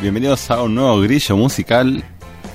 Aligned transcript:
Bienvenidos 0.00 0.50
a 0.50 0.62
un 0.62 0.74
nuevo 0.74 1.00
grillo 1.00 1.36
musical. 1.36 2.04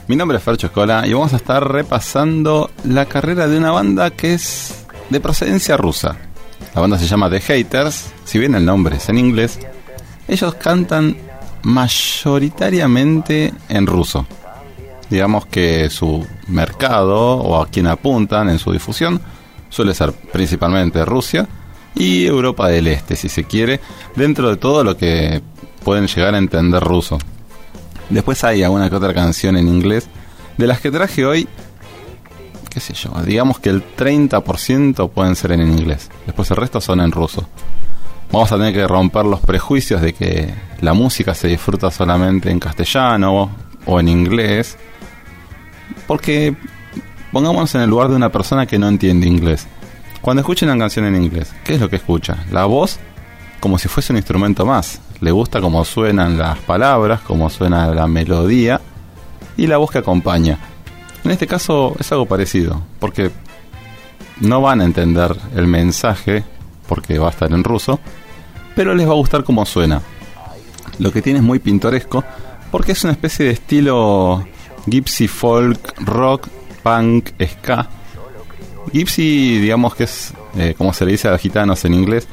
Mi 0.07 0.15
nombre 0.15 0.37
es 0.37 0.43
Fercho 0.43 0.67
Escola 0.67 1.05
y 1.05 1.13
vamos 1.13 1.33
a 1.33 1.37
estar 1.37 1.71
repasando 1.71 2.71
la 2.85 3.05
carrera 3.05 3.47
de 3.47 3.57
una 3.57 3.71
banda 3.71 4.11
que 4.11 4.33
es 4.33 4.85
de 5.09 5.19
procedencia 5.19 5.77
rusa. 5.77 6.17
La 6.73 6.81
banda 6.81 6.97
se 6.97 7.07
llama 7.07 7.29
The 7.29 7.41
Haters, 7.41 8.11
si 8.25 8.39
bien 8.39 8.55
el 8.55 8.65
nombre 8.65 8.97
es 8.97 9.09
en 9.09 9.17
inglés, 9.17 9.59
ellos 10.27 10.55
cantan 10.55 11.17
mayoritariamente 11.63 13.53
en 13.69 13.87
ruso. 13.87 14.25
Digamos 15.09 15.45
que 15.45 15.89
su 15.89 16.25
mercado 16.47 17.37
o 17.37 17.61
a 17.61 17.67
quien 17.67 17.87
apuntan 17.87 18.49
en 18.49 18.59
su 18.59 18.71
difusión 18.71 19.21
suele 19.69 19.93
ser 19.93 20.11
principalmente 20.13 21.05
Rusia 21.05 21.47
y 21.95 22.25
Europa 22.25 22.67
del 22.67 22.87
Este, 22.87 23.15
si 23.15 23.29
se 23.29 23.43
quiere, 23.43 23.79
dentro 24.15 24.49
de 24.49 24.57
todo 24.57 24.83
lo 24.83 24.97
que 24.97 25.41
pueden 25.83 26.07
llegar 26.07 26.35
a 26.35 26.37
entender 26.37 26.83
ruso. 26.83 27.17
Después 28.09 28.43
hay 28.43 28.63
alguna 28.63 28.89
que 28.89 28.95
otra 28.95 29.13
canción 29.13 29.57
en 29.57 29.67
inglés, 29.67 30.07
de 30.57 30.67
las 30.67 30.79
que 30.79 30.91
traje 30.91 31.25
hoy, 31.25 31.47
qué 32.69 32.79
sé 32.79 32.93
yo, 32.93 33.11
digamos 33.25 33.59
que 33.59 33.69
el 33.69 33.83
30% 33.95 35.09
pueden 35.11 35.35
ser 35.35 35.51
en 35.51 35.61
inglés, 35.61 36.09
después 36.25 36.49
el 36.51 36.57
resto 36.57 36.81
son 36.81 37.01
en 37.01 37.11
ruso. 37.11 37.47
Vamos 38.31 38.51
a 38.51 38.57
tener 38.57 38.73
que 38.73 38.87
romper 38.87 39.25
los 39.25 39.41
prejuicios 39.41 40.01
de 40.01 40.13
que 40.13 40.53
la 40.81 40.93
música 40.93 41.35
se 41.35 41.47
disfruta 41.47 41.91
solamente 41.91 42.49
en 42.49 42.59
castellano 42.59 43.51
o 43.85 43.99
en 43.99 44.07
inglés, 44.07 44.77
porque 46.07 46.55
pongámonos 47.31 47.73
en 47.75 47.81
el 47.81 47.89
lugar 47.89 48.09
de 48.09 48.15
una 48.15 48.31
persona 48.31 48.65
que 48.65 48.79
no 48.79 48.87
entiende 48.87 49.27
inglés. 49.27 49.67
Cuando 50.21 50.41
escucha 50.41 50.65
una 50.65 50.77
canción 50.77 51.05
en 51.05 51.21
inglés, 51.21 51.53
¿qué 51.63 51.75
es 51.75 51.81
lo 51.81 51.89
que 51.89 51.97
escucha? 51.97 52.45
La 52.49 52.65
voz 52.65 52.99
como 53.59 53.77
si 53.77 53.87
fuese 53.87 54.11
un 54.11 54.17
instrumento 54.17 54.65
más. 54.65 54.99
Le 55.23 55.31
gusta 55.31 55.61
cómo 55.61 55.85
suenan 55.85 56.37
las 56.37 56.59
palabras, 56.59 57.21
cómo 57.21 57.49
suena 57.49 57.87
la 57.95 58.07
melodía 58.07 58.81
y 59.55 59.67
la 59.67 59.77
voz 59.77 59.89
que 59.89 59.99
acompaña. 59.99 60.59
En 61.23 61.31
este 61.31 61.47
caso 61.47 61.95
es 61.97 62.11
algo 62.11 62.25
parecido, 62.25 62.81
porque 62.99 63.31
no 64.41 64.59
van 64.59 64.81
a 64.81 64.83
entender 64.83 65.33
el 65.55 65.65
mensaje, 65.65 66.43
porque 66.89 67.19
va 67.19 67.27
a 67.27 67.29
estar 67.29 67.49
en 67.53 67.63
ruso, 67.63 68.01
pero 68.75 68.93
les 68.93 69.07
va 69.07 69.11
a 69.11 69.15
gustar 69.15 69.45
cómo 69.45 69.65
suena. 69.65 70.01
Lo 70.99 71.13
que 71.13 71.21
tiene 71.21 71.39
es 71.39 71.45
muy 71.45 71.59
pintoresco, 71.59 72.25
porque 72.69 72.91
es 72.91 73.01
una 73.05 73.13
especie 73.13 73.45
de 73.45 73.51
estilo 73.53 74.43
gypsy 74.87 75.29
folk, 75.29 75.99
rock, 76.01 76.49
punk, 76.83 77.29
ska. 77.47 77.87
Gypsy, 78.91 79.59
digamos 79.59 79.95
que 79.95 80.03
es, 80.03 80.33
eh, 80.57 80.75
como 80.77 80.91
se 80.91 81.05
le 81.05 81.13
dice 81.13 81.29
a 81.29 81.31
los 81.31 81.39
gitanos 81.39 81.85
en 81.85 81.93
inglés, 81.93 82.27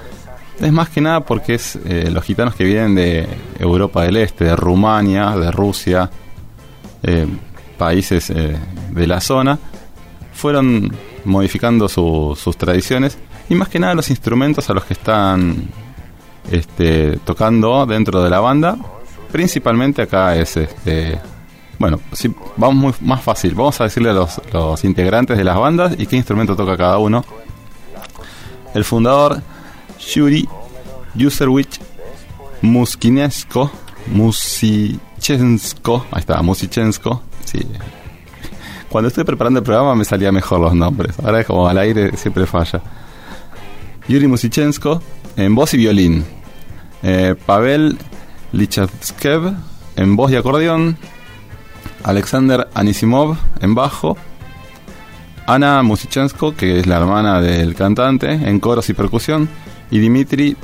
es 0.61 0.73
más 0.73 0.89
que 0.91 1.01
nada 1.01 1.21
porque 1.21 1.55
es 1.55 1.77
eh, 1.85 2.11
los 2.13 2.23
gitanos 2.25 2.55
que 2.55 2.65
vienen 2.65 2.95
de 2.95 3.27
Europa 3.59 4.03
del 4.03 4.17
Este, 4.19 4.45
de 4.45 4.57
Rumania, 4.57 5.31
de 5.37 5.51
Rusia, 5.51 6.11
eh, 7.03 7.27
países 7.79 8.31
eh, 8.31 8.57
de 8.91 9.07
la 9.07 9.21
zona, 9.21 9.59
fueron 10.33 10.95
modificando 11.25 11.89
su- 11.89 12.37
sus 12.41 12.57
tradiciones 12.57 13.19
y 13.49 13.55
más 13.55 13.69
que 13.69 13.79
nada 13.79 13.95
los 13.95 14.11
instrumentos 14.11 14.69
a 14.71 14.75
los 14.75 14.85
que 14.85 14.95
están 14.95 15.69
este, 16.51 17.19
tocando 17.25 17.85
dentro 17.87 18.23
de 18.23 18.31
la 18.31 18.41
banda. 18.41 18.77
Principalmente 19.33 20.03
acá 20.03 20.37
es 20.37 20.57
este. 20.57 21.19
Bueno, 21.79 22.01
si 22.13 22.35
vamos 22.57 22.75
muy 23.01 23.09
más 23.09 23.23
fácil. 23.23 23.55
Vamos 23.55 23.81
a 23.81 23.85
decirle 23.85 24.11
a 24.11 24.13
los, 24.13 24.41
los 24.53 24.85
integrantes 24.85 25.39
de 25.39 25.45
las 25.45 25.57
bandas 25.57 25.95
y 25.99 26.07
qué 26.07 26.17
instrumento 26.17 26.55
toca 26.55 26.77
cada 26.77 26.99
uno. 26.99 27.25
El 28.75 28.85
fundador, 28.85 29.41
Yuri 30.15 30.49
Yuserwich 31.15 31.81
Muskinesko, 32.63 33.71
Musichensko, 34.09 36.07
ahí 36.11 36.21
está, 36.21 36.43
Musichensko, 36.43 37.23
sí. 37.45 37.67
Cuando 38.89 39.09
estoy 39.09 39.25
preparando 39.25 39.61
el 39.61 39.65
programa 39.65 39.95
me 39.95 40.05
salía 40.05 40.33
mejor 40.33 40.61
los 40.61 40.75
nombres, 40.75 41.15
ahora 41.23 41.41
es 41.41 41.47
como 41.47 41.69
al 41.69 41.79
aire 41.79 42.17
siempre 42.17 42.47
falla. 42.47 42.83
Yuri 44.09 44.27
Musichensko 44.27 45.01
en 45.37 45.55
voz 45.55 45.75
y 45.75 45.77
violín. 45.77 46.25
Eh, 47.03 47.35
Pavel 47.47 47.97
Lichatskev 48.53 49.55
en 49.97 50.17
voz 50.17 50.33
y 50.33 50.37
acordeón. 50.37 50.97
Alexander 52.03 52.69
Anisimov 52.75 53.37
en 53.61 53.75
bajo. 53.75 54.17
Ana 55.47 55.83
Musichensko, 55.83 56.55
que 56.55 56.81
es 56.81 56.87
la 56.87 56.99
hermana 56.99 57.41
del 57.41 57.75
cantante, 57.75 58.31
en 58.31 58.61
coros 58.61 58.89
y 58.89 58.95
percusión. 58.95 59.49
Y 59.91 59.99
Dimitri 59.99 60.57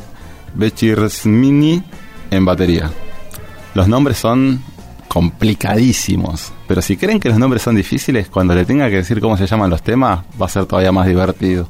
Bechirsmini 0.55 1.83
en 2.31 2.45
batería. 2.45 2.91
Los 3.75 3.89
nombres 3.89 4.19
son 4.19 4.63
complicadísimos. 5.09 6.53
Pero 6.67 6.83
si 6.83 6.97
creen 6.97 7.21
que 7.21 7.29
los 7.29 7.39
nombres 7.39 7.63
son 7.63 7.77
difíciles, 7.77 8.29
cuando 8.29 8.55
le 8.55 8.65
tenga 8.65 8.89
que 8.91 8.97
decir 8.97 9.21
cómo 9.21 9.37
se 9.37 9.47
llaman 9.47 9.71
los 9.71 9.83
temas, 9.83 10.21
va 10.41 10.47
a 10.47 10.49
ser 10.49 10.67
todavía 10.67 10.93
más 10.93 11.07
divertido. 11.07 11.69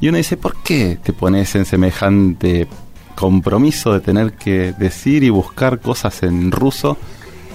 Y 0.00 0.08
uno 0.08 0.18
dice, 0.18 0.36
¿por 0.36 0.56
qué 0.62 0.98
te 1.02 1.12
pones 1.12 1.54
en 1.54 1.64
semejante 1.64 2.66
compromiso 3.14 3.92
de 3.92 4.00
tener 4.00 4.32
que 4.32 4.72
decir 4.76 5.22
y 5.22 5.30
buscar 5.30 5.80
cosas 5.80 6.22
en 6.22 6.50
ruso 6.50 6.96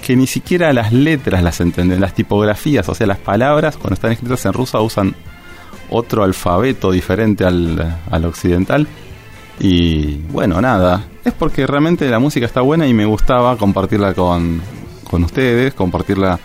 que 0.00 0.16
ni 0.16 0.26
siquiera 0.26 0.72
las 0.72 0.92
letras 0.92 1.42
las 1.42 1.60
entienden, 1.60 2.00
las 2.00 2.14
tipografías, 2.14 2.88
o 2.88 2.94
sea, 2.94 3.06
las 3.06 3.18
palabras 3.18 3.76
cuando 3.76 3.94
están 3.94 4.12
escritas 4.12 4.46
en 4.46 4.52
ruso 4.52 4.82
usan 4.82 5.14
otro 5.90 6.24
alfabeto 6.24 6.90
diferente 6.90 7.44
al, 7.44 8.00
al 8.10 8.24
occidental? 8.24 8.86
Y 9.60 10.18
bueno, 10.30 10.60
nada, 10.60 11.04
es 11.24 11.32
porque 11.32 11.66
realmente 11.66 12.08
la 12.08 12.18
música 12.18 12.46
está 12.46 12.60
buena 12.60 12.86
y 12.86 12.94
me 12.94 13.04
gustaba 13.04 13.56
compartirla 13.56 14.14
con, 14.14 14.60
con 15.08 15.24
ustedes, 15.24 15.74
compartirla, 15.74 16.38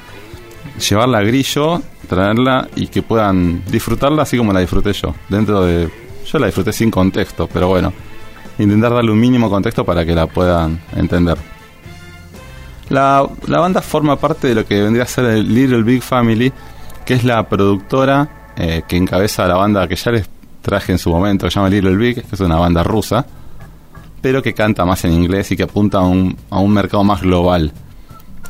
llevarla 0.90 1.20
a 1.20 1.22
grillo, 1.22 1.82
traerla 2.08 2.68
y 2.76 2.88
que 2.88 3.04
puedan 3.04 3.64
disfrutarla 3.70 4.24
así 4.24 4.38
como 4.38 4.52
la 4.52 4.62
disfruté 4.62 4.94
yo. 4.94 5.14
Dentro 5.30 5.64
de. 5.64 5.90
Yo 6.26 6.40
la 6.40 6.48
disfruté 6.48 6.74
sin 6.74 6.90
contexto, 6.90 7.48
pero 7.52 7.68
bueno, 7.68 7.94
intentar 8.58 8.94
darle 8.94 9.12
un 9.12 9.20
mínimo 9.20 9.50
contexto 9.50 9.86
para 9.86 10.06
que 10.06 10.16
la 10.16 10.26
puedan 10.26 10.82
entender. 10.96 11.38
La, 12.90 13.28
la 13.48 13.60
banda 13.60 13.82
forma 13.82 14.16
parte 14.16 14.48
de 14.48 14.56
lo 14.56 14.66
que 14.66 14.82
vendría 14.82 15.04
a 15.04 15.08
ser 15.08 15.26
el 15.26 15.54
Little 15.54 15.84
Big 15.84 16.02
Family, 16.02 16.52
que 17.06 17.14
es 17.14 17.24
la 17.24 17.48
productora 17.48 18.43
eh, 18.56 18.84
que 18.88 18.98
encabeza 18.98 19.48
la 19.48 19.56
banda 19.56 19.88
que 19.88 19.96
ya 19.96 20.12
les 20.12 20.30
traje 20.62 20.92
en 20.92 20.98
su 20.98 21.10
momento, 21.10 21.46
que 21.46 21.52
se 21.52 21.56
llama 21.56 21.70
Little 21.70 21.96
Big, 21.96 22.24
que 22.24 22.36
es 22.36 22.40
una 22.40 22.58
banda 22.58 22.84
rusa, 22.84 23.26
pero 24.22 24.42
que 24.42 24.54
canta 24.54 24.86
más 24.86 25.04
en 25.06 25.14
inglés 25.14 25.52
y 25.52 25.58
que 25.58 25.64
apunta 25.64 26.00
a 26.00 26.02
un, 26.02 26.38
a 26.50 26.60
un 26.60 26.72
mercado 26.72 27.04
más 27.04 27.22
global. 27.22 27.72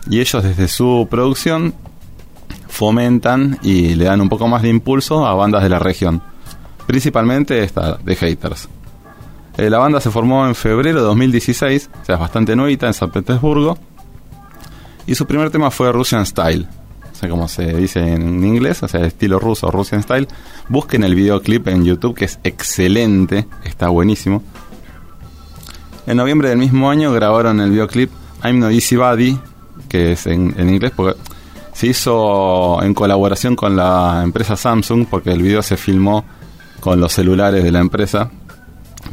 Y 0.10 0.20
ellos 0.20 0.44
desde 0.44 0.68
su 0.68 1.08
producción 1.10 1.74
fomentan 2.68 3.60
y 3.62 3.96
le 3.96 4.06
dan 4.06 4.22
un 4.22 4.30
poco 4.30 4.48
más 4.48 4.62
de 4.62 4.70
impulso 4.70 5.26
a 5.26 5.34
bandas 5.34 5.64
de 5.64 5.70
la 5.70 5.80
región, 5.80 6.22
principalmente 6.88 7.64
esta 7.64 7.98
de 7.98 8.16
Haters. 8.16 8.68
Eh, 9.58 9.70
la 9.70 9.78
banda 9.78 10.02
se 10.02 10.10
formó 10.10 10.48
en 10.48 10.56
febrero 10.56 11.00
de 11.00 11.06
2016, 11.06 11.90
o 12.02 12.06
sea, 12.06 12.16
es 12.16 12.22
bastante 12.22 12.56
nuevita 12.56 12.88
en 12.88 12.94
San 12.94 13.12
Petersburgo, 13.12 13.78
y 15.06 15.16
su 15.16 15.28
primer 15.28 15.52
tema 15.52 15.70
fue 15.70 15.92
Russian 15.92 16.26
Style, 16.26 16.68
o 17.24 17.26
sea, 17.26 17.30
como 17.30 17.48
se 17.48 17.74
dice 17.74 18.00
en 18.02 18.44
inglés, 18.44 18.84
o 18.84 18.88
sea, 18.90 19.06
estilo 19.06 19.40
ruso, 19.40 19.72
Russian 19.72 20.04
Style. 20.04 20.28
Busquen 20.68 21.06
el 21.06 21.16
videoclip 21.16 21.70
en 21.70 21.86
YouTube, 21.86 22.16
que 22.16 22.26
es 22.26 22.38
excelente, 22.44 23.48
está 23.64 23.88
buenísimo. 23.88 24.44
En 26.06 26.18
noviembre 26.18 26.50
del 26.50 26.58
mismo 26.58 26.90
año 26.90 27.14
grabaron 27.14 27.62
el 27.62 27.70
videoclip 27.70 28.12
I'm 28.44 28.60
No 28.60 28.70
Easy 28.70 28.98
Buddy, 28.98 29.40
que 29.88 30.12
es 30.12 30.28
en, 30.28 30.54
inglés, 30.58 30.92
porque 30.94 31.18
se 31.72 31.88
hizo 31.88 32.84
en 32.84 32.94
colaboración 32.94 33.56
con 33.56 33.78
la 33.78 34.22
empresa 34.22 34.58
Samsung, 34.58 35.06
porque 35.10 35.32
el 35.32 35.42
video 35.42 35.62
se 35.62 35.78
filmó 35.78 36.26
con 36.82 37.00
los 37.00 37.14
celulares 37.14 37.64
de 37.64 37.72
la 37.72 37.80
empresa 37.80 38.32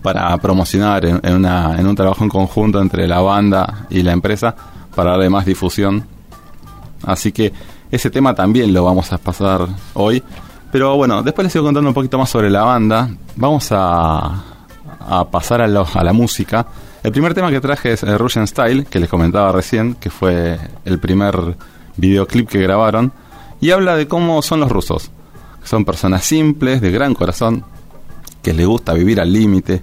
para 0.03 0.37
promocionar 0.39 1.05
en, 1.05 1.21
en 1.23 1.87
un 1.87 1.95
trabajo 1.95 2.25
en 2.25 2.31
conjunto 2.31 2.81
entre 2.81 3.07
la 3.07 3.21
banda 3.21 3.87
y 3.89 4.03
la 4.03 4.11
empresa 4.11 4.57
para 4.97 5.13
darle 5.13 5.31
más 5.31 5.47
difusión. 5.47 6.05
Así 7.05 7.33
que 7.33 7.53
ese 7.91 8.11
tema 8.11 8.35
también 8.35 8.73
lo 8.73 8.85
vamos 8.85 9.13
a 9.13 9.19
pasar 9.19 9.67
hoy. 9.95 10.23
Pero 10.73 10.97
bueno, 10.97 11.23
después 11.23 11.45
les 11.45 11.53
sigo 11.53 11.65
contando 11.65 11.91
un 11.91 11.95
poquito 11.95 12.19
más 12.19 12.31
sobre 12.31 12.51
la 12.51 12.63
banda. 12.63 13.11
Vamos 13.37 13.69
a, 13.73 14.45
pasar 15.31 15.61
a 15.63 15.69
la 15.69 16.13
música. 16.13 16.67
El 17.03 17.13
primer 17.13 17.33
tema 17.33 17.51
que 17.51 17.61
traje 17.61 17.93
es 17.93 18.03
eh, 18.03 18.19
Russian 18.19 18.47
Style, 18.47 18.85
que 18.85 19.01
les 19.01 19.09
comentaba 19.09 19.53
recién, 19.53 19.95
que 19.95 20.11
fue 20.11 20.59
el 20.85 20.99
primer 20.99 21.57
videoclip 21.97 22.49
que 22.49 22.61
grabaron. 22.61 23.13
Y 23.61 23.71
habla 23.71 23.97
de 23.97 24.07
cómo 24.07 24.43
son 24.43 24.61
los 24.61 24.71
rusos. 24.71 25.11
Son 25.65 25.85
personas 25.85 26.25
simples, 26.25 26.81
de 26.81 26.91
gran 26.91 27.15
corazón, 27.15 27.65
que 28.43 28.53
les 28.53 28.67
gusta 28.67 28.93
vivir 28.93 29.21
al 29.21 29.33
límite, 29.33 29.81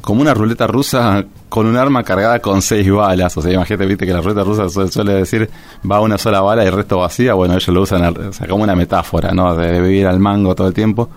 como 0.00 0.20
una 0.22 0.34
ruleta 0.34 0.66
rusa 0.66 1.24
con 1.48 1.66
un 1.66 1.76
arma 1.76 2.02
cargada 2.02 2.40
con 2.40 2.62
seis 2.62 2.90
balas. 2.90 3.36
O 3.36 3.42
sea, 3.42 3.52
imagínate, 3.52 3.86
viste 3.86 4.06
que 4.06 4.12
la 4.12 4.20
ruleta 4.20 4.44
rusa 4.44 4.68
suele 4.68 5.14
decir 5.14 5.48
va 5.90 6.00
una 6.00 6.18
sola 6.18 6.40
bala 6.40 6.64
y 6.64 6.68
el 6.68 6.72
resto 6.72 6.98
vacía. 6.98 7.34
Bueno, 7.34 7.54
ellos 7.54 7.68
lo 7.68 7.82
usan 7.82 8.14
como 8.48 8.64
una 8.64 8.74
metáfora, 8.74 9.32
¿no? 9.32 9.54
De 9.54 9.80
vivir 9.80 10.06
al 10.06 10.18
mango 10.18 10.54
todo 10.54 10.68
el 10.68 10.74
tiempo, 10.74 11.08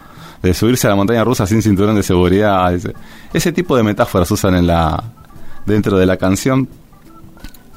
de 0.42 0.54
subirse 0.54 0.88
a 0.88 0.92
la 0.92 0.96
montaña 0.96 1.24
rusa 1.24 1.46
sin 1.46 1.62
cinturón 1.62 1.96
de 1.96 2.04
seguridad. 2.04 2.74
Ese, 3.34 3.52
tipo 3.52 3.76
de 3.76 3.84
metáforas 3.84 4.30
usan 4.32 4.68
dentro 5.66 5.98
de 5.98 6.06
la 6.06 6.18
canción. 6.18 6.68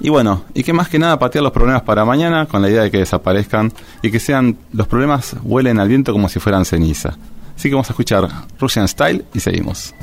Y 0.00 0.08
bueno, 0.08 0.42
y 0.52 0.64
que 0.64 0.72
más 0.72 0.88
que 0.88 0.98
nada 0.98 1.18
patear 1.18 1.44
los 1.44 1.52
problemas 1.52 1.82
para 1.82 2.04
mañana 2.04 2.46
con 2.46 2.60
la 2.60 2.68
idea 2.68 2.82
de 2.82 2.90
que 2.90 2.98
desaparezcan 2.98 3.72
y 4.02 4.10
que 4.10 4.18
sean 4.18 4.56
los 4.72 4.88
problemas 4.88 5.36
huelen 5.44 5.78
al 5.78 5.88
viento 5.88 6.12
como 6.12 6.28
si 6.28 6.40
fueran 6.40 6.64
ceniza. 6.64 7.16
Así 7.56 7.68
que 7.68 7.74
vamos 7.74 7.88
a 7.88 7.92
escuchar 7.92 8.28
Russian 8.58 8.88
Style 8.88 9.24
y 9.32 9.40
seguimos. 9.40 9.94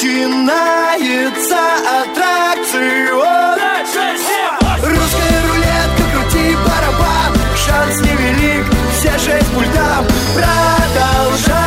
Начинается 0.00 1.58
аттракцион. 2.02 3.58
Русская 4.82 5.38
рулетка, 5.48 6.04
крути 6.14 6.46
барабан. 6.64 7.32
Шанс 7.56 7.96
невелик, 8.02 8.64
все 8.96 9.12
шесть 9.18 9.50
пультам. 9.52 10.06
Продолжается 10.34 11.58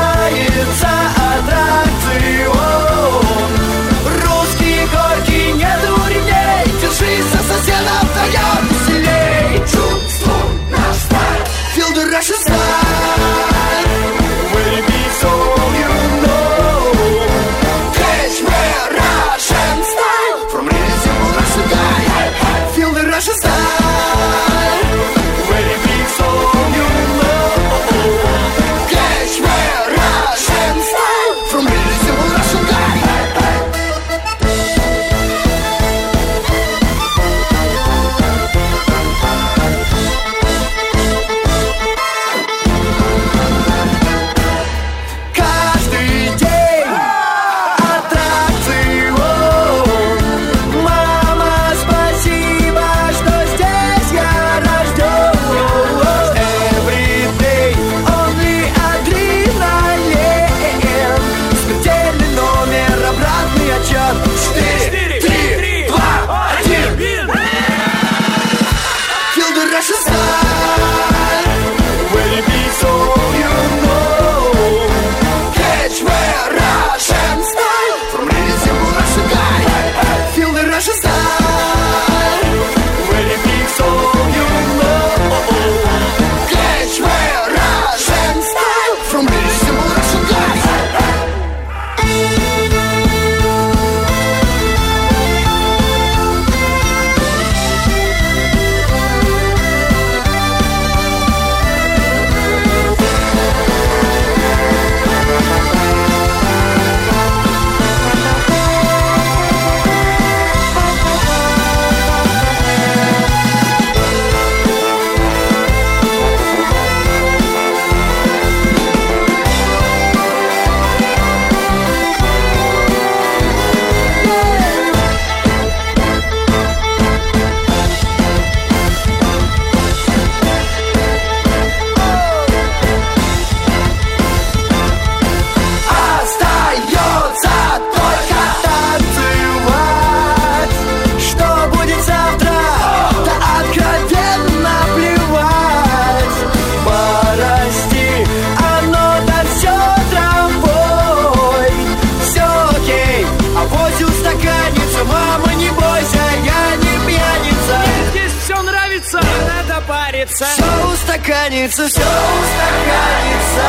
париться. 160.31 160.45
Все 160.45 160.87
устаканится, 160.91 161.87
все 161.87 162.01
устаканится 162.01 163.61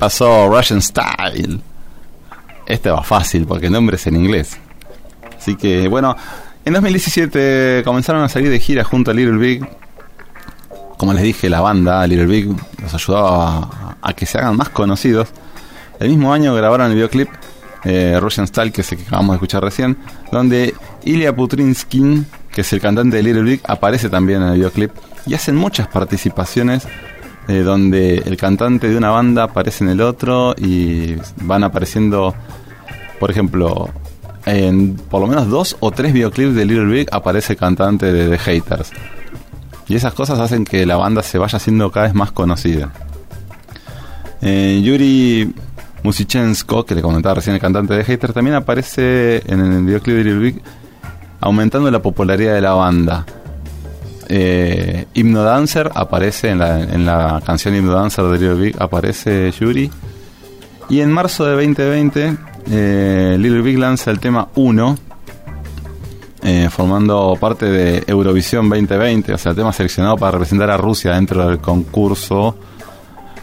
pasó 0.00 0.48
Russian 0.48 0.82
Style. 0.82 1.60
Este 2.66 2.90
va 2.90 3.04
fácil 3.04 3.46
porque 3.46 3.66
el 3.66 3.72
nombre 3.72 3.94
es 3.94 4.06
en 4.08 4.16
inglés. 4.16 4.58
Así 5.38 5.54
que 5.54 5.86
bueno, 5.86 6.16
en 6.64 6.72
2017 6.72 7.82
comenzaron 7.84 8.22
a 8.22 8.28
salir 8.28 8.50
de 8.50 8.58
gira 8.58 8.82
junto 8.82 9.12
a 9.12 9.14
Little 9.14 9.38
Big. 9.38 9.64
Como 10.96 11.12
les 11.12 11.22
dije, 11.22 11.48
la 11.48 11.60
banda 11.60 12.04
Little 12.08 12.26
Big 12.26 12.48
los 12.82 12.92
ayudaba 12.92 13.96
a, 14.02 14.12
que 14.14 14.26
se 14.26 14.38
hagan 14.38 14.56
más 14.56 14.70
conocidos. 14.70 15.28
El 16.00 16.08
mismo 16.08 16.32
año 16.32 16.52
grabaron 16.54 16.88
el 16.88 16.94
videoclip 16.94 17.28
eh, 17.84 18.18
Russian 18.20 18.48
Style, 18.48 18.72
que 18.72 18.80
es 18.80 18.90
el 18.90 18.98
que 18.98 19.04
acabamos 19.04 19.34
de 19.34 19.36
escuchar 19.36 19.62
recién, 19.62 19.96
donde 20.32 20.74
Ilya 21.04 21.36
Putrinskin 21.36 22.26
que 22.52 22.62
es 22.62 22.72
el 22.72 22.80
cantante 22.80 23.16
de 23.16 23.22
Little 23.22 23.42
Big, 23.42 23.60
aparece 23.64 24.08
también 24.08 24.42
en 24.42 24.48
el 24.48 24.54
videoclip 24.56 24.92
y 25.26 25.34
hacen 25.34 25.56
muchas 25.56 25.88
participaciones 25.88 26.86
eh, 27.50 27.62
donde 27.64 28.18
el 28.18 28.36
cantante 28.36 28.88
de 28.88 28.96
una 28.96 29.10
banda 29.10 29.42
aparece 29.42 29.82
en 29.82 29.90
el 29.90 30.00
otro 30.02 30.54
y 30.56 31.16
van 31.40 31.64
apareciendo, 31.64 32.32
por 33.18 33.28
ejemplo, 33.28 33.90
en 34.46 34.94
por 34.94 35.20
lo 35.20 35.26
menos 35.26 35.48
dos 35.48 35.76
o 35.80 35.90
tres 35.90 36.12
videoclips 36.12 36.54
de 36.54 36.64
Little 36.64 36.84
Big 36.84 37.08
aparece 37.10 37.54
el 37.54 37.58
cantante 37.58 38.12
de 38.12 38.28
The 38.28 38.38
Haters. 38.38 38.92
Y 39.88 39.96
esas 39.96 40.14
cosas 40.14 40.38
hacen 40.38 40.64
que 40.64 40.86
la 40.86 40.94
banda 40.94 41.24
se 41.24 41.38
vaya 41.38 41.56
haciendo 41.56 41.90
cada 41.90 42.06
vez 42.06 42.14
más 42.14 42.30
conocida. 42.30 42.92
Eh, 44.42 44.80
Yuri 44.84 45.52
Musichensko, 46.04 46.86
que 46.86 46.94
le 46.94 47.02
comentaba 47.02 47.34
recién 47.34 47.56
el 47.56 47.60
cantante 47.60 47.94
de 47.94 48.04
Haters, 48.04 48.32
también 48.32 48.54
aparece 48.54 49.42
en 49.52 49.58
el 49.58 49.84
videoclip 49.84 50.18
de 50.18 50.22
Little 50.22 50.38
Big 50.38 50.62
aumentando 51.40 51.90
la 51.90 52.00
popularidad 52.00 52.54
de 52.54 52.60
la 52.60 52.74
banda. 52.74 53.26
Eh, 54.32 55.06
Hymno 55.14 55.42
Dancer 55.42 55.90
aparece 55.92 56.50
en 56.50 56.60
la, 56.60 56.80
en 56.80 57.04
la 57.04 57.42
canción 57.44 57.74
Hymno 57.74 57.92
Dancer 57.92 58.24
de 58.26 58.38
Little 58.38 58.54
Big, 58.54 58.76
aparece 58.78 59.50
Yuri. 59.50 59.90
Y 60.88 61.00
en 61.00 61.10
marzo 61.10 61.44
de 61.46 61.52
2020, 61.52 62.36
eh, 62.70 63.36
Little 63.36 63.62
Big 63.62 63.76
lanza 63.76 64.12
el 64.12 64.20
tema 64.20 64.46
1, 64.54 64.98
eh, 66.44 66.68
formando 66.70 67.36
parte 67.40 67.66
de 67.66 68.04
Eurovisión 68.06 68.68
2020, 68.68 69.34
o 69.34 69.38
sea, 69.38 69.50
el 69.50 69.56
tema 69.56 69.72
seleccionado 69.72 70.16
para 70.16 70.32
representar 70.32 70.70
a 70.70 70.76
Rusia 70.76 71.14
dentro 71.14 71.48
del 71.48 71.58
concurso 71.58 72.56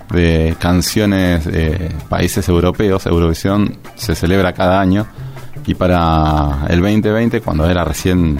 de 0.10 0.56
canciones 0.58 1.44
de 1.44 1.92
países 2.08 2.48
europeos. 2.48 3.06
Eurovisión 3.08 3.78
se 3.96 4.16
celebra 4.16 4.54
cada 4.54 4.80
año 4.80 5.06
y 5.66 5.76
para 5.76 6.66
el 6.70 6.80
2020, 6.80 7.42
cuando 7.42 7.70
era 7.70 7.84
recién 7.84 8.40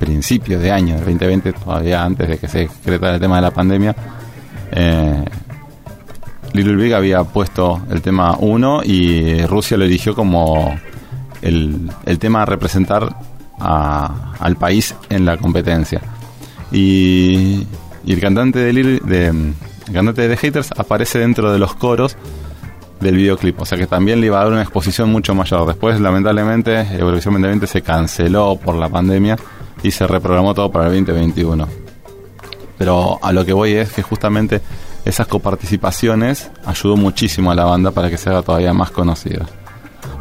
principio 0.00 0.58
de 0.58 0.72
año, 0.72 0.94
el 0.94 1.00
2020, 1.04 1.52
todavía 1.52 2.02
antes 2.02 2.28
de 2.28 2.38
que 2.38 2.48
se 2.48 2.58
decretara 2.84 3.14
el 3.14 3.20
tema 3.20 3.36
de 3.36 3.42
la 3.42 3.50
pandemia, 3.52 3.94
eh, 4.72 5.24
Little 6.52 6.74
Big 6.76 6.92
había 6.94 7.22
puesto 7.22 7.80
el 7.90 8.02
tema 8.02 8.36
1 8.38 8.80
y 8.84 9.42
Rusia 9.46 9.76
lo 9.76 9.84
eligió 9.84 10.14
como 10.16 10.74
el, 11.42 11.88
el 12.06 12.18
tema 12.18 12.42
a 12.42 12.46
representar 12.46 13.14
a- 13.60 14.32
al 14.40 14.56
país 14.56 14.94
en 15.10 15.24
la 15.24 15.36
competencia. 15.36 16.00
Y, 16.72 17.66
y 18.04 18.12
el 18.12 18.20
cantante 18.20 18.58
de, 18.58 18.72
Little- 18.72 19.00
de 19.02 19.26
el 19.28 19.92
cantante 19.94 20.22
de 20.26 20.28
The 20.34 20.36
Haters 20.36 20.70
aparece 20.76 21.18
dentro 21.20 21.52
de 21.52 21.58
los 21.58 21.74
coros 21.74 22.16
del 23.00 23.16
videoclip, 23.16 23.60
o 23.60 23.64
sea 23.64 23.78
que 23.78 23.86
también 23.86 24.20
le 24.20 24.26
iba 24.26 24.38
a 24.40 24.44
dar 24.44 24.52
una 24.52 24.62
exposición 24.62 25.10
mucho 25.10 25.34
mayor. 25.34 25.66
Después, 25.66 26.00
lamentablemente, 26.00 26.80
Eurovisión 26.98 27.34
2020 27.34 27.66
se 27.66 27.80
canceló 27.82 28.56
por 28.56 28.74
la 28.74 28.88
pandemia 28.88 29.36
y 29.82 29.90
se 29.90 30.06
reprogramó 30.06 30.54
todo 30.54 30.70
para 30.70 30.86
el 30.86 31.04
2021. 31.04 31.68
Pero 32.78 33.18
a 33.22 33.32
lo 33.32 33.44
que 33.44 33.52
voy 33.52 33.72
es 33.72 33.92
que 33.92 34.02
justamente 34.02 34.60
esas 35.04 35.26
coparticipaciones 35.26 36.50
ayudó 36.64 36.96
muchísimo 36.96 37.50
a 37.50 37.54
la 37.54 37.64
banda 37.64 37.90
para 37.90 38.10
que 38.10 38.16
se 38.16 38.30
haga 38.30 38.42
todavía 38.42 38.72
más 38.72 38.90
conocida. 38.90 39.46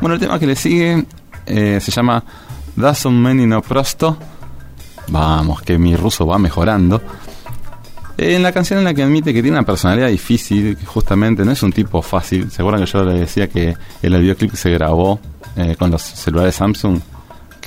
Bueno, 0.02 0.16
el 0.16 0.20
tema 0.20 0.40
que 0.40 0.48
le 0.48 0.56
sigue 0.56 1.06
eh, 1.46 1.80
se 1.82 1.92
llama 1.92 2.24
Doesn't 2.76 3.16
Many 3.16 3.46
No 3.46 3.62
Prosto. 3.62 4.18
Vamos, 5.08 5.62
que 5.62 5.78
mi 5.78 5.96
ruso 5.96 6.26
va 6.28 6.38
mejorando. 6.38 7.02
En 8.18 8.44
la 8.44 8.52
canción 8.52 8.80
en 8.80 8.86
la 8.86 8.94
que 8.94 9.04
admite 9.04 9.34
que 9.34 9.42
tiene 9.42 9.58
una 9.58 9.66
personalidad 9.66 10.10
difícil, 10.10 10.76
que 10.76 10.86
justamente 10.86 11.46
no 11.46 11.52
es 11.52 11.64
un 11.64 11.72
tipo 11.72 12.02
fácil. 12.02 12.52
¿Se 12.52 12.62
acuerdan 12.62 12.84
que 12.84 12.92
yo 12.92 13.04
le 13.04 13.20
decía 13.20 13.48
que 13.48 13.76
el 14.02 14.20
videoclip 14.20 14.54
se 14.56 14.70
grabó 14.72 15.20
eh, 15.56 15.76
con 15.80 15.90
los 15.90 16.02
celulares 16.02 16.56
Samsung? 16.56 17.00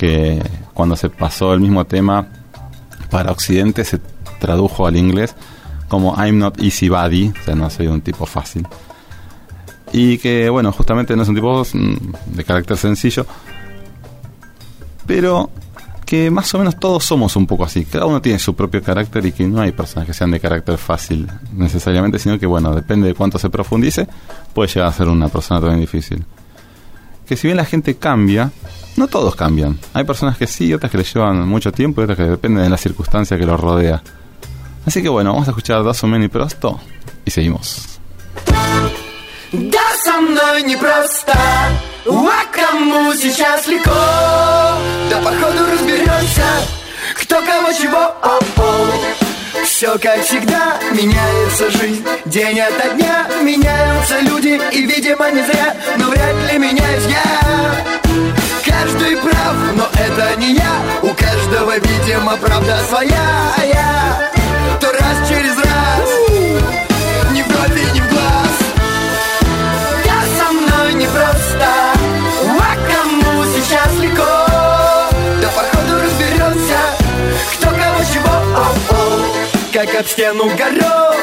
Que 0.03 0.43
cuando 0.73 0.97
se 0.97 1.09
pasó 1.09 1.53
el 1.53 1.61
mismo 1.61 1.85
tema 1.85 2.27
para 3.09 3.31
Occidente 3.31 3.85
se 3.85 4.01
tradujo 4.37 4.85
al 4.85 4.97
inglés 4.97 5.33
como 5.87 6.13
I'm 6.17 6.39
not 6.39 6.59
easy 6.61 6.89
buddy, 6.89 7.29
o 7.29 7.45
sea, 7.45 7.55
no 7.55 7.69
soy 7.69 7.87
un 7.87 8.01
tipo 8.01 8.25
fácil. 8.25 8.67
Y 9.93 10.17
que, 10.17 10.49
bueno, 10.49 10.73
justamente 10.73 11.15
no 11.15 11.23
es 11.23 11.29
un 11.29 11.35
tipo 11.35 11.63
de 12.25 12.43
carácter 12.43 12.75
sencillo, 12.75 13.25
pero 15.05 15.49
que 16.05 16.29
más 16.29 16.53
o 16.53 16.57
menos 16.57 16.77
todos 16.77 17.05
somos 17.05 17.37
un 17.37 17.47
poco 17.47 17.63
así. 17.63 17.85
Cada 17.85 18.05
uno 18.05 18.21
tiene 18.21 18.39
su 18.39 18.57
propio 18.57 18.83
carácter 18.83 19.25
y 19.25 19.31
que 19.31 19.47
no 19.47 19.61
hay 19.61 19.71
personas 19.71 20.05
que 20.05 20.13
sean 20.13 20.31
de 20.31 20.41
carácter 20.41 20.77
fácil 20.77 21.29
necesariamente, 21.53 22.19
sino 22.19 22.37
que, 22.37 22.45
bueno, 22.45 22.75
depende 22.75 23.07
de 23.07 23.13
cuánto 23.13 23.39
se 23.39 23.49
profundice, 23.49 24.05
puede 24.53 24.67
llegar 24.67 24.89
a 24.89 24.91
ser 24.91 25.07
una 25.07 25.29
persona 25.29 25.61
también 25.61 25.79
difícil 25.79 26.25
Que 27.26 27.36
si 27.36 27.46
bien 27.46 27.56
la 27.56 27.64
gente 27.64 27.96
cambia, 27.96 28.50
no 28.96 29.06
todos 29.06 29.36
cambian. 29.36 29.78
Hay 29.92 30.04
personas 30.04 30.36
que 30.36 30.46
sí, 30.46 30.72
otras 30.72 30.90
que 30.90 30.98
les 30.98 31.12
llevan 31.12 31.46
mucho 31.46 31.72
tiempo 31.72 32.00
y 32.00 32.04
otras 32.04 32.16
que 32.16 32.24
dependen 32.24 32.64
de 32.64 32.70
la 32.70 32.78
circunstancia 32.78 33.38
que 33.38 33.46
los 33.46 33.60
rodea. 33.60 34.02
Así 34.86 35.02
que 35.02 35.08
bueno, 35.08 35.32
vamos 35.32 35.48
a 35.48 35.50
escuchar 35.50 35.84
Das 35.84 36.02
Many 36.04 36.28
Prosto 36.28 36.80
y 37.24 37.30
seguimos. 37.30 37.98
Да, 39.52 39.80
со 40.04 40.20
мной 40.20 40.62
непросто 40.62 41.32
А 41.32 42.44
кому 42.52 43.14
сейчас 43.14 43.66
легко 43.66 43.90
Да 45.10 45.22
походу 45.24 45.64
разберемся 45.70 46.46
Кто 47.14 47.36
кого 47.36 47.72
чего 47.72 48.14
Все 49.73 49.97
как 49.97 50.23
всегда 50.23 50.77
Меняется 50.91 51.71
жизнь. 51.71 52.05
День 52.25 52.59
ото 52.59 52.93
дня 52.93 53.27
Меняются 53.41 54.19
люди 54.19 54.61
И 54.71 54.85
видимо 54.85 55.31
не 55.31 55.41
зря 55.41 55.75
Но 55.97 56.11
вряд 56.11 56.35
ли 56.51 56.59
меняюсь 56.59 57.05
я. 57.07 57.23
Каждый 58.63 59.17
прав, 59.17 59.55
но 59.75 59.89
это 59.99 60.39
не 60.39 60.53
я. 60.53 60.79
У 61.01 61.07
каждого, 61.15 61.79
видимо, 61.79 62.37
правда 62.37 62.77
своя. 62.87 63.51
А 63.57 63.65
я 63.65 64.31
то 64.79 64.91
раз 64.91 65.27
через 65.27 65.57
раз 65.57 66.09
Ни 67.31 67.41
в 67.41 67.47
бровь 67.47 67.75
и 67.75 67.95
ни 67.95 68.01
в 68.01 68.09
глаз. 68.11 68.55
Да 70.05 70.21
со 70.37 70.51
мной 70.53 70.93
непросто 70.93 71.52
А 71.52 71.52
Как 79.73 79.89
об 79.95 80.05
стену 80.05 80.45
горох 80.55 81.15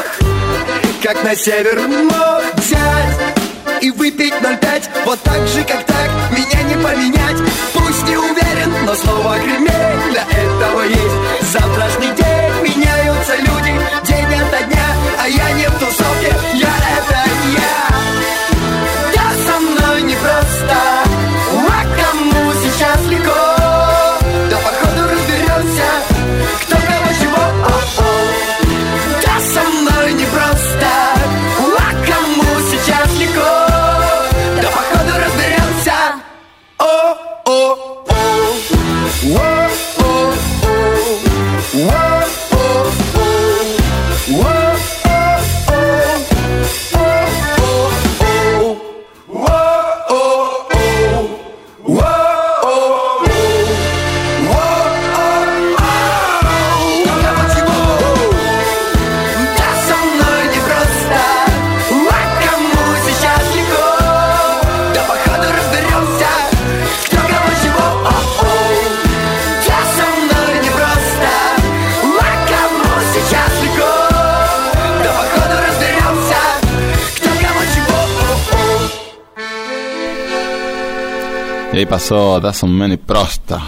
Как 1.00 1.23
на 1.23 1.37
север 1.37 1.87
мог 1.87 2.42
взять 2.57 3.80
И 3.80 3.92
выпить 3.92 4.35
0,5 4.42 4.88
Вот 5.04 5.21
так 5.21 5.47
же, 5.47 5.62
как 5.62 5.85
так 5.87 6.11
Меня 6.33 6.62
не 6.64 6.75
поменять. 6.75 7.37
Пусть 7.73 8.02
не 8.09 8.16
уверен, 8.16 8.75
но 8.85 8.95
снова 8.97 9.38
кремень 9.38 10.11
Для 10.11 10.23
этого 10.23 10.83
есть. 10.83 11.52
Завтрашний 11.52 12.11
день 12.16 12.76
Меняются 12.76 13.37
люди 13.37 13.60
pasó 81.90 82.38
Das 82.38 82.62
Many 82.62 82.99
Prosta. 82.99 83.62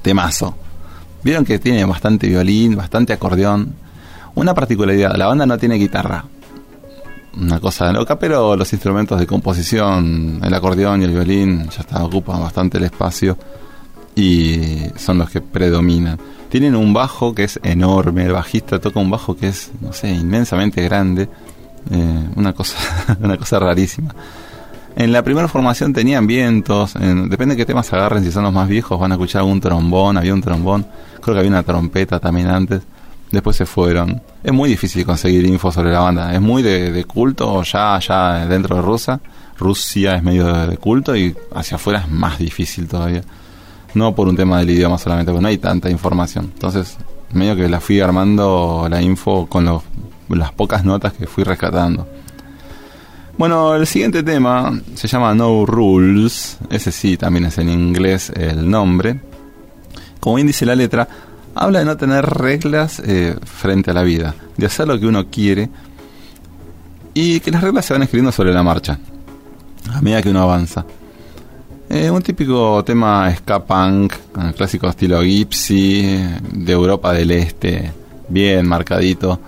Temazo. 0.00 0.56
Vieron 1.22 1.44
que 1.44 1.58
tiene 1.58 1.84
bastante 1.84 2.26
violín, 2.26 2.74
bastante 2.74 3.12
acordeón. 3.12 3.74
Una 4.34 4.54
particularidad, 4.54 5.14
la 5.14 5.26
banda 5.26 5.44
no 5.44 5.58
tiene 5.58 5.74
guitarra. 5.74 6.24
Una 7.38 7.60
cosa 7.60 7.92
loca, 7.92 8.18
pero 8.18 8.56
los 8.56 8.72
instrumentos 8.72 9.20
de 9.20 9.26
composición, 9.26 10.40
el 10.42 10.54
acordeón 10.54 11.02
y 11.02 11.04
el 11.04 11.10
violín, 11.10 11.68
ya 11.68 11.80
está, 11.80 12.02
ocupan 12.02 12.40
bastante 12.40 12.78
el 12.78 12.84
espacio. 12.84 13.36
y 14.14 14.80
son 14.96 15.18
los 15.18 15.28
que 15.28 15.42
predominan. 15.42 16.18
Tienen 16.48 16.74
un 16.74 16.94
bajo 16.94 17.34
que 17.34 17.44
es 17.44 17.60
enorme, 17.62 18.24
el 18.24 18.32
bajista 18.32 18.78
toca 18.78 19.00
un 19.00 19.10
bajo 19.10 19.36
que 19.36 19.48
es, 19.48 19.70
no 19.82 19.92
sé, 19.92 20.08
inmensamente 20.08 20.82
grande, 20.82 21.28
eh, 21.90 22.28
una 22.36 22.54
cosa, 22.54 22.78
una 23.20 23.36
cosa 23.36 23.58
rarísima. 23.58 24.14
En 24.96 25.12
la 25.12 25.22
primera 25.22 25.46
formación 25.46 25.92
tenían 25.92 26.26
vientos, 26.26 26.96
en- 26.96 27.28
depende 27.28 27.54
de 27.54 27.58
qué 27.58 27.66
temas 27.66 27.92
agarren, 27.92 28.24
si 28.24 28.32
son 28.32 28.44
los 28.44 28.52
más 28.52 28.66
viejos 28.68 28.98
van 28.98 29.12
a 29.12 29.16
escuchar 29.16 29.40
algún 29.40 29.60
trombón, 29.60 30.16
había 30.16 30.32
un 30.32 30.40
trombón, 30.40 30.86
creo 31.20 31.34
que 31.34 31.38
había 31.40 31.50
una 31.50 31.62
trompeta 31.62 32.18
también 32.18 32.48
antes, 32.48 32.80
después 33.30 33.56
se 33.56 33.66
fueron. 33.66 34.22
Es 34.42 34.52
muy 34.54 34.70
difícil 34.70 35.04
conseguir 35.04 35.44
info 35.44 35.70
sobre 35.70 35.92
la 35.92 36.00
banda, 36.00 36.34
es 36.34 36.40
muy 36.40 36.62
de, 36.62 37.04
culto, 37.04 37.62
ya, 37.62 37.98
ya 38.00 38.46
dentro 38.46 38.76
de 38.76 38.82
Rusia, 38.82 39.20
Rusia 39.58 40.16
es 40.16 40.22
medio 40.22 40.46
de, 40.46 40.66
de 40.66 40.76
culto 40.78 41.14
y 41.14 41.34
hacia 41.54 41.76
afuera 41.76 42.00
es 42.00 42.10
más 42.10 42.38
difícil 42.38 42.88
todavía. 42.88 43.22
No 43.94 44.14
por 44.14 44.28
un 44.28 44.36
tema 44.36 44.58
del 44.58 44.70
idioma 44.70 44.98
solamente, 44.98 45.30
porque 45.32 45.42
no 45.42 45.48
hay 45.48 45.56
tanta 45.58 45.88
información. 45.90 46.50
Entonces, 46.52 46.96
medio 47.32 47.56
que 47.56 47.66
la 47.68 47.80
fui 47.80 48.00
armando 48.00 48.86
la 48.90 49.00
info 49.00 49.46
con 49.46 49.64
los, 49.64 49.82
las 50.28 50.52
pocas 50.52 50.84
notas 50.84 51.14
que 51.14 51.26
fui 51.26 51.44
rescatando. 51.44 52.06
Bueno, 53.38 53.74
el 53.74 53.86
siguiente 53.86 54.22
tema 54.22 54.80
se 54.94 55.08
llama 55.08 55.34
No 55.34 55.66
Rules. 55.66 56.56
Ese 56.70 56.90
sí, 56.90 57.18
también 57.18 57.44
es 57.44 57.58
en 57.58 57.68
inglés 57.68 58.32
el 58.34 58.68
nombre. 58.68 59.20
Como 60.20 60.36
bien 60.36 60.46
dice 60.46 60.64
la 60.64 60.74
letra, 60.74 61.06
habla 61.54 61.80
de 61.80 61.84
no 61.84 61.98
tener 61.98 62.24
reglas 62.24 62.98
eh, 63.04 63.36
frente 63.44 63.90
a 63.90 63.94
la 63.94 64.04
vida, 64.04 64.34
de 64.56 64.64
hacer 64.64 64.88
lo 64.88 64.98
que 64.98 65.06
uno 65.06 65.26
quiere 65.26 65.68
y 67.12 67.40
que 67.40 67.50
las 67.50 67.62
reglas 67.62 67.84
se 67.84 67.92
van 67.92 68.02
escribiendo 68.04 68.32
sobre 68.32 68.54
la 68.54 68.62
marcha, 68.62 68.98
a 69.92 70.00
medida 70.00 70.22
que 70.22 70.30
uno 70.30 70.40
avanza. 70.40 70.86
Eh, 71.90 72.10
un 72.10 72.22
típico 72.22 72.82
tema 72.84 73.30
ska 73.36 73.62
punk, 73.62 74.14
clásico 74.56 74.88
estilo 74.88 75.22
Gypsy, 75.22 76.20
de 76.52 76.72
Europa 76.72 77.12
del 77.12 77.30
Este, 77.32 77.92
bien 78.28 78.66
marcadito. 78.66 79.38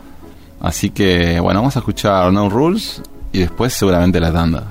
Así 0.60 0.90
que, 0.90 1.40
bueno, 1.40 1.60
vamos 1.60 1.76
a 1.76 1.78
escuchar 1.78 2.30
No 2.30 2.50
Rules 2.50 3.02
y 3.32 3.40
después 3.40 3.72
seguramente 3.72 4.20
la 4.20 4.32
tanda. 4.32 4.64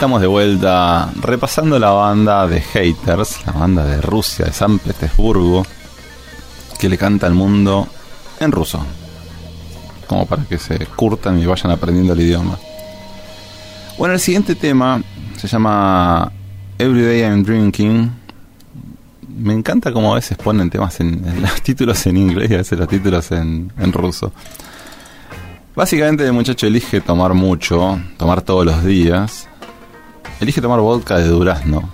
Estamos 0.00 0.22
de 0.22 0.28
vuelta 0.28 1.12
repasando 1.20 1.78
la 1.78 1.90
banda 1.90 2.46
de 2.46 2.62
Haters, 2.62 3.44
la 3.44 3.52
banda 3.52 3.84
de 3.84 4.00
Rusia, 4.00 4.46
de 4.46 4.52
San 4.54 4.78
Petersburgo, 4.78 5.66
que 6.78 6.88
le 6.88 6.96
canta 6.96 7.26
al 7.26 7.34
mundo 7.34 7.86
en 8.38 8.50
ruso. 8.50 8.82
Como 10.06 10.24
para 10.24 10.44
que 10.44 10.56
se 10.56 10.86
curtan 10.86 11.38
y 11.38 11.44
vayan 11.44 11.72
aprendiendo 11.72 12.14
el 12.14 12.20
idioma. 12.22 12.58
Bueno, 13.98 14.14
el 14.14 14.20
siguiente 14.20 14.54
tema 14.54 15.02
se 15.36 15.46
llama 15.46 16.32
Everyday 16.78 17.20
I'm 17.20 17.44
Drinking. 17.44 18.10
Me 19.36 19.52
encanta 19.52 19.92
como 19.92 20.12
a 20.12 20.14
veces 20.14 20.38
ponen 20.38 20.70
temas 20.70 20.98
en, 21.00 21.42
los 21.42 21.60
títulos 21.60 22.06
en 22.06 22.16
inglés 22.16 22.50
y 22.50 22.54
a 22.54 22.56
veces 22.56 22.78
los 22.78 22.88
títulos 22.88 23.30
en, 23.32 23.70
en 23.76 23.92
ruso. 23.92 24.32
Básicamente 25.76 26.24
el 26.24 26.32
muchacho 26.32 26.66
elige 26.66 27.02
tomar 27.02 27.34
mucho, 27.34 28.00
tomar 28.16 28.40
todos 28.40 28.64
los 28.64 28.82
días. 28.82 29.49
Elige 30.40 30.60
tomar 30.60 30.80
vodka 30.80 31.18
de 31.18 31.28
durazno. 31.28 31.88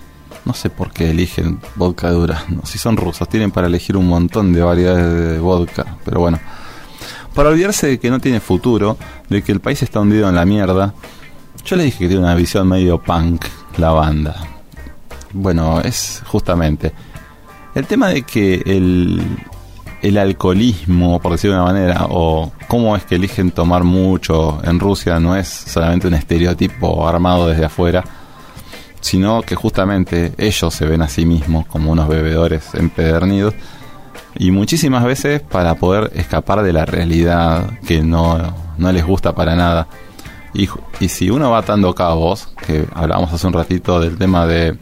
No 0.45 0.55
sé 0.55 0.71
por 0.71 0.93
qué 0.93 1.11
eligen 1.11 1.61
vodka 1.75 2.09
de 2.09 2.15
durazno. 2.15 2.63
Si 2.65 2.79
son 2.79 2.97
rusos, 2.97 3.29
tienen 3.29 3.51
para 3.51 3.67
elegir 3.67 3.97
un 3.97 4.07
montón 4.07 4.53
de 4.53 4.63
variedades 4.63 5.33
de 5.33 5.39
vodka. 5.39 5.97
Pero 6.05 6.21
bueno. 6.21 6.39
Para 7.35 7.51
olvidarse 7.51 7.87
de 7.89 7.99
que 7.99 8.11
no 8.11 8.21
tiene 8.21 8.41
futuro, 8.41 8.97
de 9.29 9.43
que 9.43 9.53
el 9.53 9.61
país 9.61 9.83
está 9.83 10.01
hundido 10.01 10.29
en 10.29 10.35
la 10.35 10.47
mierda. 10.47 10.95
Yo 11.65 11.77
le 11.77 11.85
dije 11.85 11.99
que 11.99 12.09
tiene 12.09 12.23
una 12.23 12.35
visión 12.35 12.69
medio 12.69 13.03
punk 13.03 13.45
la 13.77 13.91
banda. 13.91 14.37
Bueno, 15.33 15.81
es 15.81 16.23
justamente 16.27 16.93
el 17.77 17.87
tema 17.87 18.09
de 18.09 18.23
que 18.23 18.63
el 18.65 19.23
el 20.03 20.19
alcoholismo, 20.19 21.21
por 21.21 21.33
decirlo 21.33 21.57
de 21.57 21.63
una 21.63 21.73
manera, 21.73 22.07
o 22.11 22.53
cómo 22.69 22.97
es 22.97 23.05
que 23.05 23.17
eligen 23.17 23.51
tomar 23.51 23.85
mucho 23.85 24.61
en 24.65 24.79
Rusia 24.79 25.19
no 25.21 25.37
es 25.37 25.49
solamente 25.49 26.09
un 26.09 26.15
estereotipo 26.15 27.07
armado 27.07 27.49
desde 27.49 27.65
afuera, 27.65 28.05
sino 29.01 29.43
que 29.43 29.55
justamente 29.55 30.33
ellos 30.39 30.75
se 30.75 30.87
ven 30.87 31.03
a 31.03 31.09
sí 31.09 31.27
mismos 31.27 31.67
como 31.67 31.93
unos 31.93 32.09
bebedores 32.09 32.75
empedernidos 32.75 33.55
y 34.39 34.51
muchísimas 34.51 35.05
veces 35.05 35.41
para 35.41 35.75
poder 35.77 36.11
escapar 36.15 36.63
de 36.63 36.73
la 36.73 36.85
realidad 36.85 37.79
que 37.87 38.03
no, 38.03 38.39
no 38.77 38.93
les 38.93 39.05
gusta 39.05 39.35
para 39.35 39.55
nada. 39.55 39.89
Y, 40.53 40.69
si 41.09 41.31
uno 41.31 41.51
va 41.51 41.59
atando 41.59 41.95
cabos, 41.95 42.49
que 42.67 42.87
hablábamos 42.95 43.33
hace 43.33 43.47
un 43.47 43.53
ratito 43.53 44.01
del 44.01 44.17
tema 44.17 44.47
de 44.47 44.77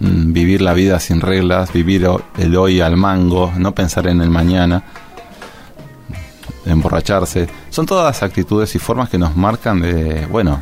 vivir 0.00 0.62
la 0.62 0.74
vida 0.74 1.00
sin 1.00 1.20
reglas, 1.20 1.72
vivir 1.72 2.08
el 2.36 2.56
hoy 2.56 2.80
al 2.80 2.96
mango, 2.96 3.52
no 3.56 3.74
pensar 3.74 4.06
en 4.06 4.20
el 4.20 4.30
mañana, 4.30 4.84
emborracharse, 6.66 7.48
son 7.70 7.86
todas 7.86 8.22
actitudes 8.22 8.74
y 8.74 8.78
formas 8.78 9.08
que 9.08 9.18
nos 9.18 9.36
marcan 9.36 9.80
de, 9.80 10.26
bueno, 10.26 10.60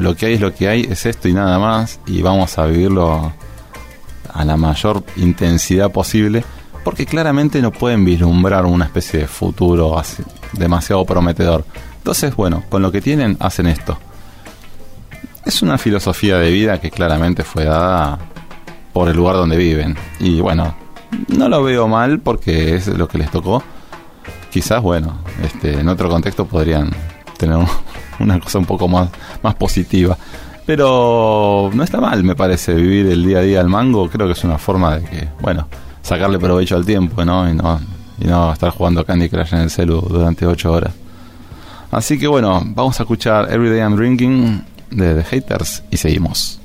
lo, 0.00 0.16
que 0.16 0.26
hay 0.26 0.34
es 0.34 0.40
lo 0.40 0.54
que 0.54 0.68
hay, 0.68 0.82
es 0.82 1.06
esto 1.06 1.28
y 1.28 1.32
nada 1.32 1.58
más, 1.58 2.00
y 2.06 2.22
vamos 2.22 2.58
a 2.58 2.66
vivirlo 2.66 3.32
a 4.32 4.44
la 4.44 4.56
mayor 4.56 5.04
intensidad 5.16 5.90
posible, 5.90 6.44
porque 6.82 7.06
claramente 7.06 7.62
no 7.62 7.70
pueden 7.70 8.04
vislumbrar 8.04 8.64
una 8.64 8.86
especie 8.86 9.20
de 9.20 9.26
futuro 9.28 10.02
demasiado 10.52 11.04
prometedor. 11.04 11.64
Entonces, 11.98 12.34
bueno, 12.34 12.64
con 12.68 12.82
lo 12.82 12.90
que 12.90 13.00
tienen, 13.00 13.36
hacen 13.38 13.66
esto. 13.66 13.96
Es 15.44 15.62
una 15.62 15.78
filosofía 15.78 16.38
de 16.38 16.50
vida 16.50 16.80
que 16.80 16.90
claramente 16.90 17.44
fue 17.44 17.64
dada 17.64 18.18
por 18.92 19.08
el 19.08 19.16
lugar 19.16 19.36
donde 19.36 19.56
viven. 19.56 19.96
Y 20.20 20.40
bueno, 20.40 20.74
no 21.28 21.48
lo 21.48 21.62
veo 21.62 21.88
mal 21.88 22.20
porque 22.20 22.74
es 22.76 22.86
lo 22.88 23.08
que 23.08 23.18
les 23.18 23.30
tocó. 23.30 23.62
Quizás, 24.50 24.82
bueno, 24.82 25.18
este, 25.42 25.80
en 25.80 25.88
otro 25.88 26.08
contexto 26.08 26.44
podrían 26.46 26.90
tener 27.38 27.56
un- 27.56 27.66
una 28.20 28.38
cosa 28.38 28.58
un 28.58 28.66
poco 28.66 28.86
más, 28.88 29.08
más 29.42 29.54
positiva. 29.54 30.16
Pero 30.66 31.70
no 31.74 31.82
está 31.82 32.00
mal, 32.00 32.22
me 32.22 32.36
parece, 32.36 32.72
vivir 32.74 33.06
el 33.06 33.24
día 33.24 33.38
a 33.38 33.42
día 33.42 33.60
al 33.60 33.68
mango. 33.68 34.08
Creo 34.08 34.26
que 34.26 34.32
es 34.34 34.44
una 34.44 34.58
forma 34.58 34.96
de 34.98 35.04
que, 35.04 35.28
bueno, 35.40 35.66
sacarle 36.02 36.38
provecho 36.38 36.76
al 36.76 36.86
tiempo, 36.86 37.24
¿no? 37.24 37.48
Y 37.50 37.54
no, 37.54 37.80
y 38.20 38.26
no 38.26 38.52
estar 38.52 38.70
jugando 38.70 39.04
Candy 39.04 39.28
Crush 39.28 39.54
en 39.54 39.60
el 39.60 39.70
celu 39.70 40.00
durante 40.00 40.46
8 40.46 40.70
horas. 40.72 40.92
Así 41.90 42.18
que 42.18 42.26
bueno, 42.26 42.62
vamos 42.64 42.98
a 43.00 43.02
escuchar 43.02 43.52
Everyday 43.52 43.80
I'm 43.80 43.96
Drinking 43.96 44.64
de 44.90 45.14
The 45.16 45.24
Haters 45.24 45.82
y 45.90 45.96
seguimos. 45.96 46.58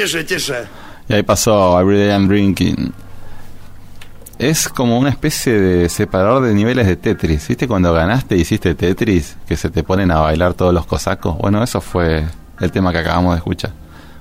Тише, 0.00 0.24
тише. 0.24 0.68
Y 1.10 1.12
ahí 1.12 1.24
pasó 1.24 1.80
Everyday 1.80 2.10
I'm 2.10 2.28
Drinking. 2.28 2.92
Es 4.38 4.68
como 4.68 4.96
una 4.96 5.08
especie 5.08 5.60
de 5.60 5.88
separador 5.88 6.44
de 6.44 6.54
niveles 6.54 6.86
de 6.86 6.94
Tetris. 6.94 7.48
¿Viste 7.48 7.66
cuando 7.66 7.92
ganaste 7.92 8.36
y 8.36 8.42
hiciste 8.42 8.76
Tetris? 8.76 9.36
Que 9.44 9.56
se 9.56 9.70
te 9.70 9.82
ponen 9.82 10.12
a 10.12 10.20
bailar 10.20 10.54
todos 10.54 10.72
los 10.72 10.86
cosacos. 10.86 11.36
Bueno, 11.36 11.64
eso 11.64 11.80
fue 11.80 12.24
el 12.60 12.70
tema 12.70 12.92
que 12.92 12.98
acabamos 12.98 13.32
de 13.32 13.38
escuchar. 13.38 13.72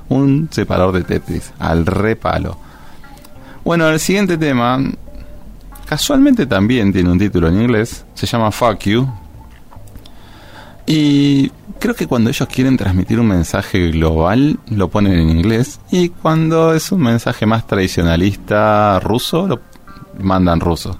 Un 0.09 0.49
separador 0.49 0.95
de 0.95 1.03
Tetris. 1.03 1.53
Al 1.59 1.85
repalo. 1.85 2.57
Bueno, 3.63 3.87
el 3.87 3.99
siguiente 3.99 4.35
tema. 4.39 4.79
Casualmente 5.85 6.47
también 6.47 6.91
tiene 6.91 7.11
un 7.11 7.19
título 7.19 7.49
en 7.49 7.61
inglés. 7.61 8.03
Se 8.15 8.25
llama 8.25 8.49
Fuck 8.49 8.79
You. 8.85 9.07
Y 10.91 11.49
creo 11.77 11.93
que 11.93 12.07
cuando 12.07 12.31
ellos 12.31 12.47
quieren 12.51 12.75
transmitir 12.75 13.19
un 13.19 13.27
mensaje 13.27 13.91
global, 13.91 14.57
lo 14.71 14.87
ponen 14.87 15.13
en 15.19 15.29
inglés. 15.29 15.79
Y 15.91 16.09
cuando 16.09 16.73
es 16.73 16.91
un 16.91 17.01
mensaje 17.03 17.45
más 17.45 17.67
tradicionalista 17.67 18.99
ruso, 18.99 19.47
lo 19.47 19.59
mandan 20.19 20.59
ruso. 20.59 20.97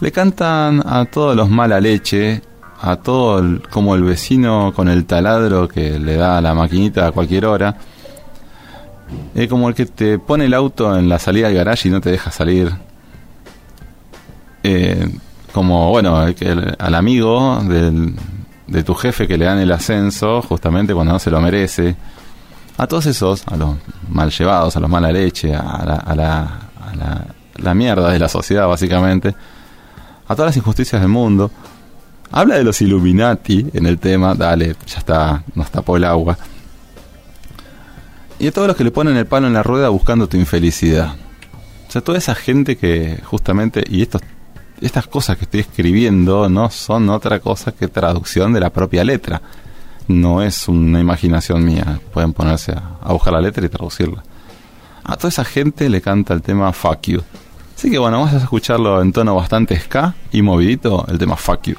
Le 0.00 0.12
cantan 0.12 0.82
a 0.86 1.06
todos 1.06 1.34
los 1.34 1.48
mala 1.48 1.80
leche, 1.80 2.42
a 2.82 2.96
todo 2.96 3.38
el- 3.38 3.62
como 3.70 3.94
el 3.94 4.02
vecino 4.02 4.74
con 4.76 4.88
el 4.90 5.06
taladro 5.06 5.68
que 5.68 5.98
le 5.98 6.16
da 6.16 6.36
a 6.36 6.42
la 6.42 6.52
maquinita 6.52 7.06
a 7.06 7.12
cualquier 7.12 7.46
hora. 7.46 7.74
Es 9.34 9.48
como 9.48 9.70
el 9.70 9.74
que 9.74 9.86
te 9.86 10.18
pone 10.18 10.44
el 10.44 10.52
auto 10.52 10.98
en 10.98 11.08
la 11.08 11.18
salida 11.18 11.46
del 11.48 11.56
garage 11.56 11.88
y 11.88 11.92
no 11.92 12.02
te 12.02 12.10
deja 12.10 12.30
salir. 12.30 12.70
Eh, 14.62 15.08
como, 15.50 15.88
bueno, 15.88 16.26
el 16.26 16.36
el- 16.40 16.76
al 16.78 16.94
amigo 16.94 17.58
del- 17.62 18.14
de 18.72 18.82
tu 18.82 18.94
jefe 18.94 19.28
que 19.28 19.36
le 19.36 19.44
dan 19.44 19.58
el 19.58 19.70
ascenso 19.70 20.40
justamente 20.42 20.94
cuando 20.94 21.12
no 21.12 21.18
se 21.18 21.30
lo 21.30 21.40
merece. 21.40 21.94
A 22.78 22.86
todos 22.86 23.06
esos, 23.06 23.46
a 23.46 23.56
los 23.56 23.76
mal 24.08 24.30
llevados, 24.30 24.76
a 24.76 24.80
los 24.80 24.88
mala 24.88 25.12
leche, 25.12 25.54
a 25.54 25.84
la, 25.84 25.96
a 25.96 26.14
la, 26.14 26.40
a 26.80 26.96
la, 26.96 27.26
la 27.56 27.74
mierda 27.74 28.10
de 28.10 28.18
la 28.18 28.28
sociedad 28.28 28.66
básicamente, 28.66 29.34
a 30.26 30.34
todas 30.34 30.48
las 30.48 30.56
injusticias 30.56 31.00
del 31.00 31.10
mundo. 31.10 31.50
Habla 32.30 32.54
de 32.56 32.64
los 32.64 32.80
Illuminati 32.80 33.66
en 33.74 33.84
el 33.84 33.98
tema, 33.98 34.34
dale, 34.34 34.74
ya 34.86 34.98
está, 34.98 35.44
nos 35.54 35.70
tapó 35.70 35.98
el 35.98 36.04
agua. 36.04 36.38
Y 38.38 38.46
a 38.46 38.52
todos 38.52 38.68
los 38.68 38.76
que 38.76 38.84
le 38.84 38.90
ponen 38.90 39.16
el 39.18 39.26
palo 39.26 39.48
en 39.48 39.52
la 39.52 39.62
rueda 39.62 39.90
buscando 39.90 40.26
tu 40.28 40.38
infelicidad. 40.38 41.14
O 41.88 41.92
sea, 41.92 42.00
toda 42.00 42.16
esa 42.16 42.34
gente 42.34 42.78
que 42.78 43.20
justamente, 43.22 43.84
y 43.86 44.00
estos, 44.00 44.22
estas 44.82 45.06
cosas 45.06 45.36
que 45.36 45.44
estoy 45.44 45.60
escribiendo 45.60 46.48
no 46.48 46.70
son 46.70 47.08
otra 47.10 47.40
cosa 47.40 47.72
que 47.72 47.88
traducción 47.88 48.52
de 48.52 48.60
la 48.60 48.70
propia 48.70 49.04
letra. 49.04 49.40
No 50.08 50.42
es 50.42 50.68
una 50.68 51.00
imaginación 51.00 51.64
mía. 51.64 52.00
Pueden 52.12 52.32
ponerse 52.32 52.72
a, 52.72 53.12
buscar 53.12 53.32
la 53.32 53.40
letra 53.40 53.64
y 53.64 53.68
traducirla. 53.68 54.22
A 55.04 55.16
toda 55.16 55.28
esa 55.28 55.44
gente 55.44 55.88
le 55.88 56.00
canta 56.00 56.34
el 56.34 56.42
tema 56.42 56.72
Fuck 56.72 57.02
You. 57.02 57.22
Así 57.76 57.90
que 57.90 57.98
bueno, 57.98 58.18
vamos 58.18 58.34
a 58.34 58.38
escucharlo 58.38 59.00
en 59.00 59.12
tono 59.12 59.34
bastante 59.34 59.78
ska 59.78 60.14
y 60.30 60.42
movidito, 60.42 61.04
el 61.08 61.18
tema 61.18 61.36
Fuck 61.36 61.62
You. 61.62 61.76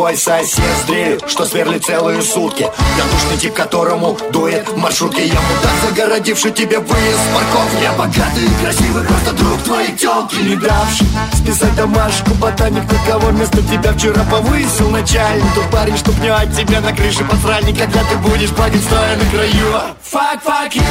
Твой 0.00 0.16
сосед 0.16 0.64
с 0.82 0.86
дрелью, 0.86 1.20
что 1.26 1.44
сверлит 1.44 1.84
целые 1.84 2.22
сутки. 2.22 2.62
Я 2.62 3.04
душный 3.04 3.36
тип, 3.36 3.52
которому 3.52 4.16
дует 4.32 4.66
в 4.66 4.76
Я 4.76 4.80
мудак, 4.80 5.72
загородивший 5.86 6.52
тебе 6.52 6.78
выезд 6.78 7.18
с 7.18 7.34
парковки. 7.34 7.82
Я 7.82 7.92
богатый 7.92 8.46
и 8.46 8.64
красивый, 8.64 9.04
просто 9.04 9.32
друг 9.32 9.62
твоей 9.62 9.94
тёлки. 9.94 10.36
Не 10.36 10.56
давший 10.56 11.06
списать 11.34 11.76
домашку 11.76 12.30
Ботаник 12.36 12.90
на 12.90 12.98
кого 13.12 13.28
вместо 13.28 13.62
тебя 13.62 13.92
вчера 13.92 14.24
повысил 14.24 14.88
начальник 14.88 15.44
Тот 15.54 15.70
парень, 15.70 15.98
что 15.98 16.12
пнёт 16.12 16.50
тебя 16.56 16.80
на 16.80 16.94
крыше 16.94 17.22
посральник. 17.24 17.78
Когда 17.78 18.00
ты 18.04 18.16
будешь 18.16 18.50
плакать, 18.50 18.82
стоя 18.82 19.18
на 19.18 19.24
краю. 19.26 19.82
Fuck, 20.10 20.42
fuck 20.42 20.72
you. 20.72 20.82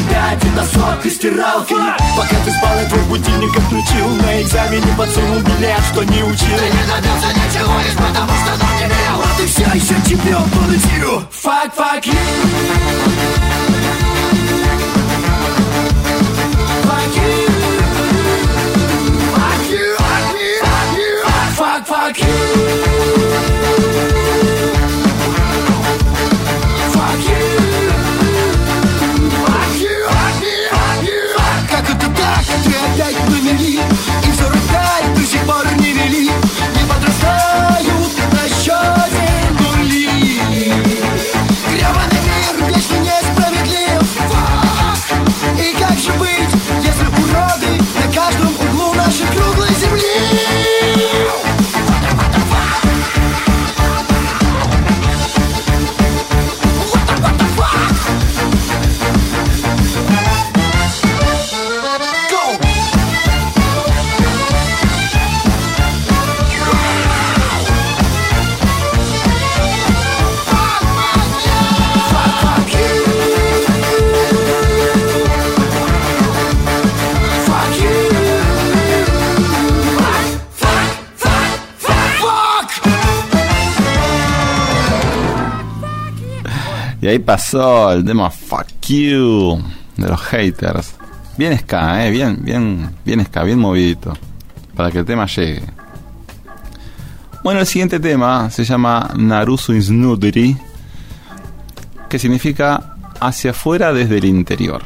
Тебя 0.00 0.52
носок 0.54 1.04
и 1.04 1.10
стиралки. 1.10 1.74
Пока 2.16 2.36
ты 2.44 2.50
спал, 2.50 2.78
я 2.80 2.88
твой 2.88 3.02
будильник 3.04 3.56
отключил. 3.56 4.08
На 4.22 4.42
экзамене 4.42 4.92
подсунул 4.96 5.40
билет, 5.40 5.80
что 5.92 6.02
не 6.04 6.22
учил. 6.22 6.58
Ты 6.58 6.64
не 6.64 6.84
добился 6.86 7.28
ничего 7.34 7.80
лишь 7.80 7.94
потому, 7.94 8.32
что 8.32 8.56
нам 8.58 8.76
не 8.78 8.86
верил 8.86 9.22
А 9.22 9.46
все 9.46 9.64
еще 9.74 9.94
чемпион 10.08 10.48
по 10.50 10.60
нытью 10.60 11.22
Fuck, 11.30 11.74
fuck 11.74 12.04
you. 12.04 12.12
Fuck 16.82 17.16
you. 17.16 17.56
Fuck 19.34 19.70
you, 19.70 19.96
fuck 19.96 20.34
you, 21.56 21.84
fuck 21.84 22.18
you 22.18 22.85
ahí 87.16 87.22
pasó 87.22 87.92
el 87.92 88.04
tema 88.04 88.30
Fuck 88.30 88.66
You 88.88 89.62
de 89.96 90.08
los 90.08 90.20
haters. 90.20 90.94
Bien 91.38 91.58
ska, 91.58 92.06
eh, 92.06 92.10
bien, 92.10 92.38
bien, 92.42 92.90
bien 93.04 93.24
ska, 93.24 93.42
bien 93.42 93.58
movidito. 93.58 94.12
Para 94.74 94.90
que 94.90 94.98
el 94.98 95.04
tema 95.06 95.26
llegue. 95.26 95.62
Bueno, 97.42 97.60
el 97.60 97.66
siguiente 97.66 98.00
tema 98.00 98.50
se 98.50 98.64
llama 98.64 99.10
Narusu 99.16 99.80
Snudri. 99.80 100.56
que 102.08 102.18
significa 102.18 102.94
hacia 103.20 103.50
afuera 103.52 103.92
desde 103.92 104.18
el 104.18 104.26
interior. 104.26 104.82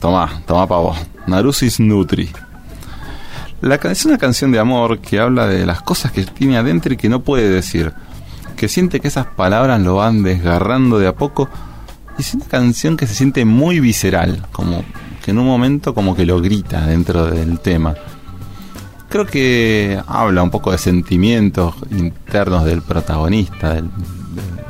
Tomá, 0.00 0.40
tomá 0.46 0.66
pa' 0.66 0.78
vos. 0.78 0.96
Narusis 1.26 1.80
Nutri. 1.80 2.30
La, 3.60 3.74
es 3.74 4.04
una 4.04 4.16
canción 4.16 4.52
de 4.52 4.60
amor 4.60 5.00
que 5.00 5.18
habla 5.18 5.46
de 5.46 5.66
las 5.66 5.82
cosas 5.82 6.12
que 6.12 6.24
tiene 6.24 6.56
adentro 6.56 6.94
y 6.94 6.96
que 6.96 7.08
no 7.08 7.20
puede 7.20 7.48
decir. 7.50 7.92
Que 8.56 8.68
siente 8.68 9.00
que 9.00 9.08
esas 9.08 9.26
palabras 9.26 9.80
lo 9.80 9.96
van 9.96 10.22
desgarrando 10.22 10.98
de 10.98 11.06
a 11.06 11.14
poco. 11.14 11.48
Y 12.18 12.22
es 12.22 12.34
una 12.34 12.46
canción 12.46 12.96
que 12.96 13.06
se 13.06 13.14
siente 13.14 13.44
muy 13.44 13.80
visceral, 13.80 14.46
como 14.52 14.82
que 15.22 15.32
en 15.32 15.38
un 15.38 15.46
momento 15.46 15.94
como 15.94 16.16
que 16.16 16.24
lo 16.24 16.40
grita 16.40 16.86
dentro 16.86 17.26
del 17.26 17.60
tema. 17.60 17.94
Creo 19.08 19.26
que 19.26 20.00
habla 20.06 20.42
un 20.42 20.50
poco 20.50 20.72
de 20.72 20.78
sentimientos 20.78 21.74
internos 21.90 22.64
del 22.64 22.82
protagonista, 22.82 23.74
de 23.74 23.84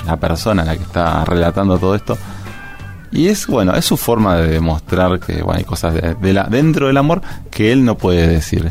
la 0.07 0.17
persona 0.17 0.63
a 0.63 0.65
la 0.65 0.77
que 0.77 0.83
está 0.83 1.25
relatando 1.25 1.79
todo 1.79 1.95
esto. 1.95 2.19
Y 3.13 3.29
es 3.29 3.47
bueno, 3.47 3.75
es 3.75 3.85
su 3.85 3.97
forma 3.97 4.37
de 4.37 4.49
demostrar 4.49 5.21
que 5.21 5.43
bueno, 5.43 5.59
hay 5.59 5.65
cosas 5.65 5.95
de, 5.95 6.33
la, 6.33 6.45
dentro 6.45 6.89
del 6.89 6.97
amor 6.97 7.23
que 7.51 7.73
él 7.73 7.85
no 7.85 7.97
puede 7.97 8.27
decir. 8.27 8.71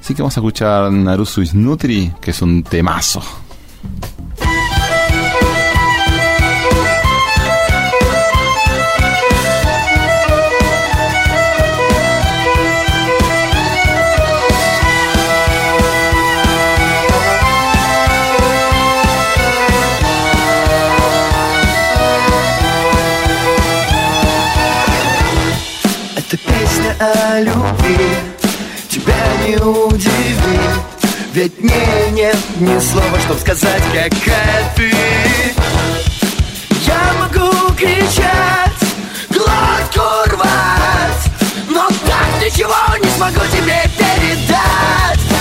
Así 0.00 0.14
que 0.14 0.22
vamos 0.22 0.36
a 0.36 0.40
escuchar 0.40 0.92
Narusu 0.92 1.42
Nutri, 1.54 2.12
que 2.20 2.32
es 2.32 2.42
un 2.42 2.62
temazo. 2.62 3.22
О 27.00 27.40
любви. 27.40 27.98
Тебя 28.88 29.14
не 29.46 29.56
удивит 29.56 30.84
Ведь 31.32 31.60
не 31.60 32.10
нет 32.12 32.36
ни 32.60 32.78
слова, 32.78 33.18
чтоб 33.20 33.38
сказать, 33.38 33.82
какая 33.92 34.72
ты. 34.76 34.92
Я 36.86 37.12
могу 37.18 37.72
кричать, 37.74 38.72
глотку 39.30 40.30
рвать 40.30 41.30
Но 41.68 41.88
так 41.88 42.44
ничего 42.44 42.74
не 43.02 43.10
смогу 43.10 43.40
тебе 43.52 43.82
передать 43.98 45.33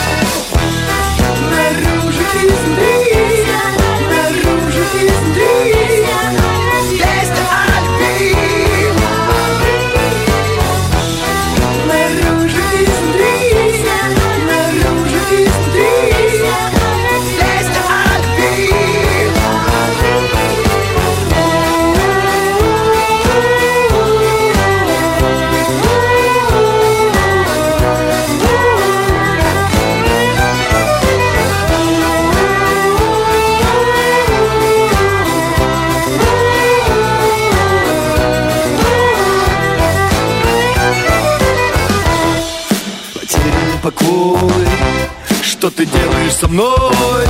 ты 45.75 45.85
делаешь 45.85 46.33
со 46.33 46.47
мной? 46.47 47.25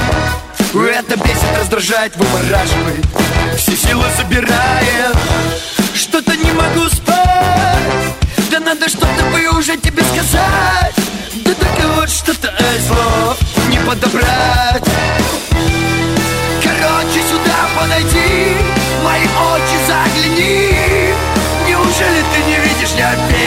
Это 0.91 1.15
бесит, 1.17 1.57
раздражает, 1.57 2.15
выворачивает 2.15 3.05
Все 3.57 3.75
силы 3.75 4.05
собирает. 4.17 5.15
Что-то 5.93 6.35
не 6.35 6.51
могу 6.51 6.89
спать. 6.89 7.17
Да 8.51 8.59
надо 8.59 8.89
что-то 8.89 9.23
бы 9.31 9.57
уже 9.57 9.77
тебе 9.77 10.03
сказать. 10.03 10.95
Да 11.45 11.53
только 11.53 11.87
вот 11.95 12.09
что-то 12.09 12.53
из 12.77 12.87
слов 12.87 13.37
не 13.69 13.77
подобрать. 13.79 14.83
Короче, 16.63 17.21
сюда 17.29 17.69
подойди. 17.79 18.57
Мои 19.03 19.23
очи 19.23 19.77
загляни. 19.87 21.13
Неужели 21.67 22.23
ты 22.33 22.43
не 22.49 22.57
видишь, 22.57 22.93
я 22.97 23.11
опять 23.11 23.42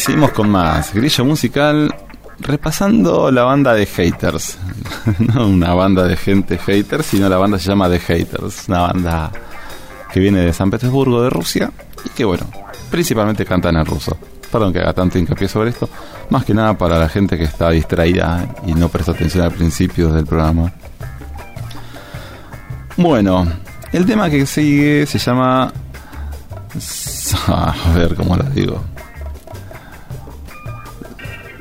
seguimos 0.00 0.32
con 0.32 0.48
más. 0.48 0.94
Grillo 0.94 1.24
musical 1.24 1.94
repasando 2.38 3.30
la 3.30 3.44
banda 3.44 3.74
de 3.74 3.86
haters. 3.86 4.58
no 5.18 5.46
una 5.46 5.74
banda 5.74 6.04
de 6.04 6.16
gente 6.16 6.58
haters, 6.58 7.06
sino 7.06 7.28
la 7.28 7.36
banda 7.36 7.58
se 7.58 7.68
llama 7.68 7.88
The 7.88 8.00
Haters. 8.00 8.68
Una 8.68 8.80
banda 8.80 9.30
que 10.12 10.20
viene 10.20 10.40
de 10.40 10.52
San 10.52 10.70
Petersburgo, 10.70 11.22
de 11.22 11.30
Rusia. 11.30 11.70
Y 12.04 12.08
que 12.10 12.24
bueno, 12.24 12.46
principalmente 12.90 13.44
cantan 13.44 13.76
en 13.76 13.84
ruso. 13.84 14.16
Perdón 14.50 14.72
que 14.72 14.80
haga 14.80 14.94
tanto 14.94 15.18
hincapié 15.18 15.48
sobre 15.48 15.70
esto. 15.70 15.88
Más 16.30 16.44
que 16.44 16.54
nada 16.54 16.76
para 16.76 16.98
la 16.98 17.08
gente 17.08 17.36
que 17.36 17.44
está 17.44 17.70
distraída 17.70 18.48
y 18.66 18.72
no 18.72 18.88
presta 18.88 19.12
atención 19.12 19.44
al 19.44 19.52
principio 19.52 20.10
del 20.10 20.24
programa. 20.24 20.72
Bueno, 22.96 23.46
el 23.92 24.06
tema 24.06 24.30
que 24.30 24.46
sigue 24.46 25.06
se 25.06 25.18
llama. 25.18 25.72
A 27.46 27.74
ver 27.94 28.14
cómo 28.14 28.36
lo 28.36 28.44
digo. 28.44 28.82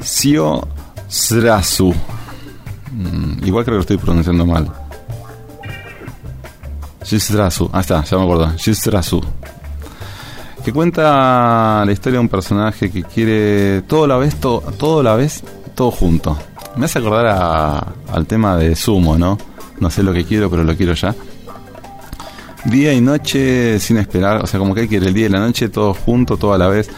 Sio 0.10 0.68
Srasu. 1.08 1.94
Mm, 2.92 3.46
igual 3.46 3.64
creo 3.64 3.74
que 3.76 3.78
lo 3.78 3.80
estoy 3.82 3.98
pronunciando 3.98 4.44
mal. 4.46 4.68
Shisrasu. 7.06 7.70
Ah, 7.72 7.82
está, 7.82 8.04
ya 8.04 8.18
me 8.18 8.24
acuerdo. 8.24 8.52
Shisrasu. 8.58 9.22
Que 10.64 10.74
cuenta 10.74 11.84
la 11.86 11.92
historia 11.92 12.18
de 12.18 12.22
un 12.22 12.30
personaje 12.30 12.90
que 12.92 13.04
quiere 13.04 13.84
todo 13.84 14.08
la 14.08 14.18
vez, 14.18 14.36
todo, 14.36 14.60
todo 14.78 15.02
la 15.04 15.16
vez, 15.16 15.44
todo 15.76 15.92
junto. 15.92 16.38
Me 16.76 16.86
hace 16.86 17.00
acordar 17.00 17.28
a- 17.28 17.88
al 18.12 18.26
tema 18.26 18.58
de 18.58 18.76
Sumo, 18.76 19.18
¿no? 19.18 19.38
No 19.80 19.90
sé 19.90 20.04
lo 20.04 20.12
que 20.12 20.26
quiero, 20.26 20.50
pero 20.50 20.64
lo 20.64 20.76
quiero 20.76 20.94
ya. 20.94 21.16
Día 22.66 22.94
y 22.94 23.00
noche 23.00 23.80
sin 23.80 23.98
esperar, 23.98 24.44
o 24.44 24.48
sea, 24.48 24.60
como 24.60 24.76
que 24.76 24.90
que 24.90 24.96
ir 24.96 25.04
el 25.06 25.14
día 25.14 25.28
y 25.28 25.30
la 25.30 25.40
noche 25.40 25.70
todo 25.70 25.94
junto, 25.94 26.36
todo 26.36 26.54
a 26.54 26.58
la 26.58 26.68
vez. 26.68 26.90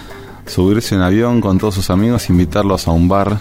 Subirse 0.46 0.96
en 0.96 1.02
avión 1.02 1.40
con 1.42 1.58
todos 1.58 1.76
sus 1.76 1.90
amigos, 1.90 2.30
invitarlos 2.30 2.88
a 2.88 2.92
un 2.92 3.08
bar. 3.08 3.40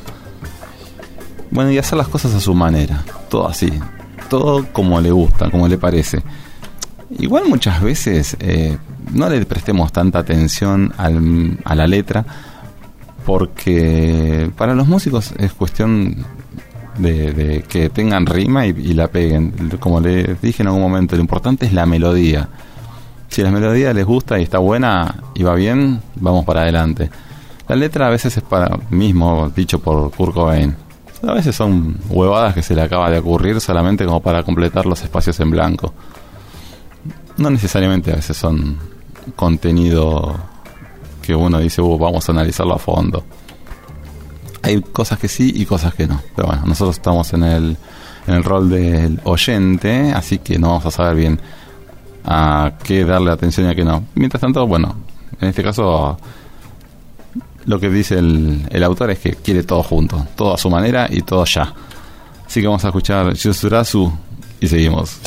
Bueno, 1.50 1.70
y 1.70 1.78
hacer 1.78 1.98
las 1.98 2.08
cosas 2.08 2.34
a 2.34 2.40
su 2.40 2.54
manera. 2.54 3.02
Todo 3.28 3.48
así. 3.48 3.72
Todo 4.28 4.66
como 4.72 5.00
le 5.00 5.10
gusta, 5.10 5.50
como 5.50 5.66
le 5.66 5.78
parece. 5.78 6.22
Igual 7.18 7.44
muchas 7.48 7.82
veces 7.82 8.36
eh, 8.38 8.78
no 9.12 9.28
le 9.28 9.44
prestemos 9.44 9.90
tanta 9.92 10.20
atención 10.20 10.92
al- 10.96 11.58
a 11.64 11.74
la 11.74 11.86
letra 11.88 12.24
porque 13.26 14.50
para 14.56 14.74
los 14.74 14.86
músicos 14.86 15.32
es 15.38 15.52
cuestión 15.52 16.24
de, 16.98 17.32
de 17.32 17.62
que 17.62 17.88
tengan 17.90 18.26
rima 18.26 18.66
y, 18.66 18.70
y 18.70 18.92
la 18.94 19.08
peguen. 19.08 19.52
Como 19.80 20.00
les 20.00 20.40
dije 20.40 20.62
en 20.62 20.68
algún 20.68 20.82
momento, 20.82 21.16
lo 21.16 21.22
importante 21.22 21.66
es 21.66 21.72
la 21.72 21.86
melodía. 21.86 22.48
Si 23.30 23.42
la 23.42 23.50
melodía 23.52 23.92
les 23.94 24.04
gusta 24.04 24.38
y 24.38 24.42
está 24.42 24.58
buena 24.58 25.22
y 25.34 25.44
va 25.44 25.54
bien, 25.54 26.02
vamos 26.16 26.44
para 26.44 26.62
adelante. 26.62 27.10
La 27.68 27.76
letra 27.76 28.08
a 28.08 28.10
veces 28.10 28.36
es 28.36 28.42
para 28.42 28.76
mismo 28.90 29.48
dicho 29.54 29.78
por 29.78 30.10
Kurt 30.10 30.34
Cobain. 30.34 30.74
A 31.26 31.32
veces 31.32 31.54
son 31.54 31.96
huevadas 32.08 32.54
que 32.54 32.62
se 32.62 32.74
le 32.74 32.82
acaba 32.82 33.08
de 33.08 33.18
ocurrir 33.18 33.60
solamente 33.60 34.04
como 34.04 34.20
para 34.20 34.42
completar 34.42 34.84
los 34.86 35.00
espacios 35.02 35.38
en 35.38 35.50
blanco. 35.50 35.94
No 37.36 37.50
necesariamente 37.50 38.10
a 38.10 38.16
veces 38.16 38.36
son 38.36 38.78
contenido 39.36 40.34
que 41.22 41.34
uno 41.34 41.58
dice, 41.58 41.80
"Uh, 41.82 41.96
vamos 41.98 42.28
a 42.28 42.32
analizarlo 42.32 42.74
a 42.74 42.78
fondo. 42.78 43.24
Hay 44.62 44.80
cosas 44.82 45.20
que 45.20 45.28
sí 45.28 45.52
y 45.54 45.66
cosas 45.66 45.94
que 45.94 46.08
no. 46.08 46.20
Pero 46.34 46.48
bueno, 46.48 46.62
nosotros 46.66 46.96
estamos 46.96 47.32
en 47.32 47.44
el, 47.44 47.76
en 48.26 48.34
el 48.34 48.42
rol 48.42 48.68
del 48.68 49.20
oyente, 49.22 50.12
así 50.12 50.38
que 50.38 50.58
no 50.58 50.68
vamos 50.68 50.86
a 50.86 50.90
saber 50.90 51.14
bien 51.14 51.40
a 52.23 52.73
qué 52.83 53.05
darle 53.05 53.31
atención 53.31 53.67
y 53.67 53.69
a 53.69 53.75
qué 53.75 53.83
no. 53.83 54.03
Mientras 54.15 54.41
tanto, 54.41 54.65
bueno, 54.67 54.95
en 55.39 55.49
este 55.49 55.63
caso 55.63 56.17
lo 57.65 57.79
que 57.79 57.89
dice 57.89 58.17
el, 58.19 58.67
el 58.69 58.83
autor 58.83 59.11
es 59.11 59.19
que 59.19 59.35
quiere 59.35 59.63
todo 59.63 59.83
junto, 59.83 60.25
todo 60.35 60.53
a 60.53 60.57
su 60.57 60.69
manera 60.69 61.07
y 61.09 61.21
todo 61.21 61.45
ya. 61.45 61.73
Así 62.45 62.61
que 62.61 62.67
vamos 62.67 62.85
a 62.85 62.89
escuchar 62.89 63.33
Yusurasu 63.33 64.11
y 64.59 64.67
seguimos. 64.67 65.19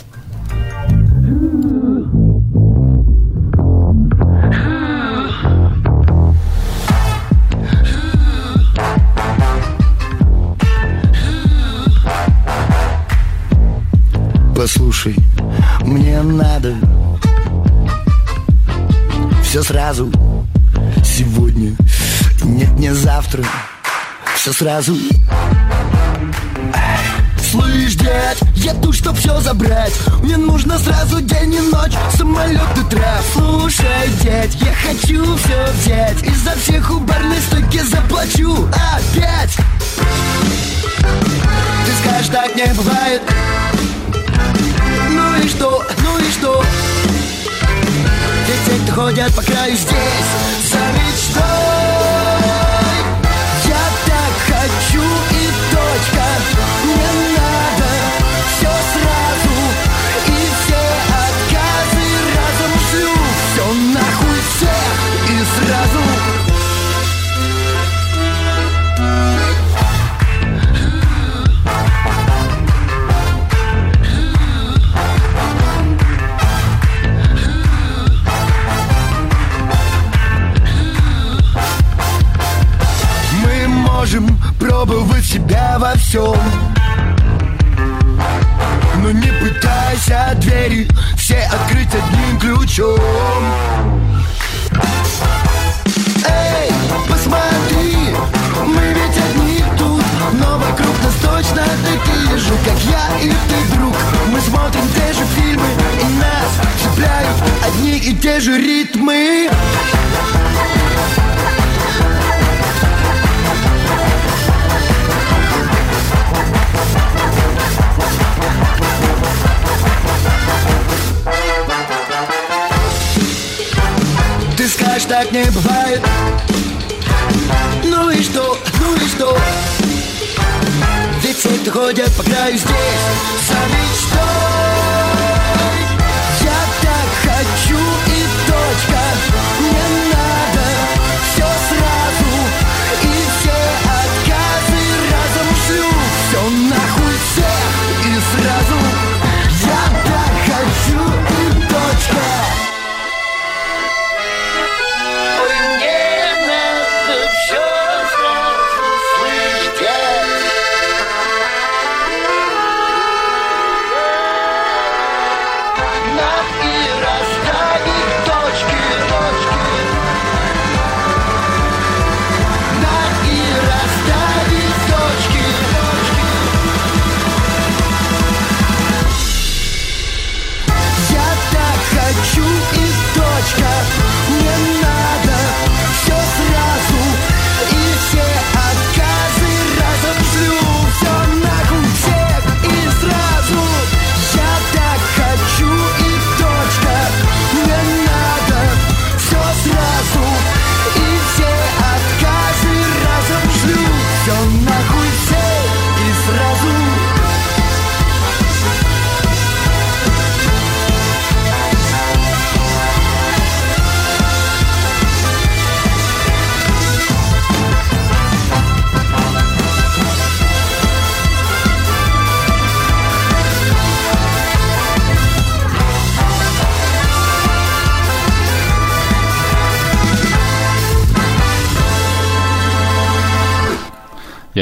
Послушай, 14.55 15.15
Мне 15.86 16.22
надо 16.22 16.76
Все 19.44 19.64
сразу. 19.64 20.12
Сегодня 21.04 21.76
Нет, 22.44 22.72
не 22.80 22.94
завтра. 22.94 23.44
Все 24.36 24.52
сразу. 24.52 24.96
Слышь, 27.52 27.96
дядь, 27.96 28.40
я 28.56 28.74
тут, 28.74 28.96
чтоб 28.96 29.16
все 29.16 29.40
забрать. 29.40 29.94
Мне 30.24 30.38
нужно 30.38 30.80
сразу 30.80 31.22
день 31.22 31.54
и 31.54 31.60
ночь 31.60 31.94
Самолет 32.18 32.62
и 32.78 32.90
трав 32.90 33.24
Слушай, 33.34 34.10
дядь, 34.24 34.56
я 34.56 34.74
хочу 34.74 35.38
все 35.38 35.72
взять. 35.74 36.24
И 36.24 36.32
за 36.32 36.52
всех 36.58 36.92
у 36.92 37.00
барной 37.00 37.40
стойки 37.48 37.80
заплачу 37.84 38.68
Опять. 38.68 39.56
Ты 41.86 41.92
скажешь, 42.02 42.30
так 42.30 42.56
не 42.56 42.74
бывает 42.74 43.22
и 45.44 45.48
что, 45.48 45.84
ну 46.04 46.18
и 46.20 46.32
что? 46.32 46.64
Кто 48.86 49.02
ходят 49.02 49.34
по 49.36 49.42
краю 49.42 49.76
здесь 49.76 49.90
За 50.70 50.78
мечтой 50.94 51.73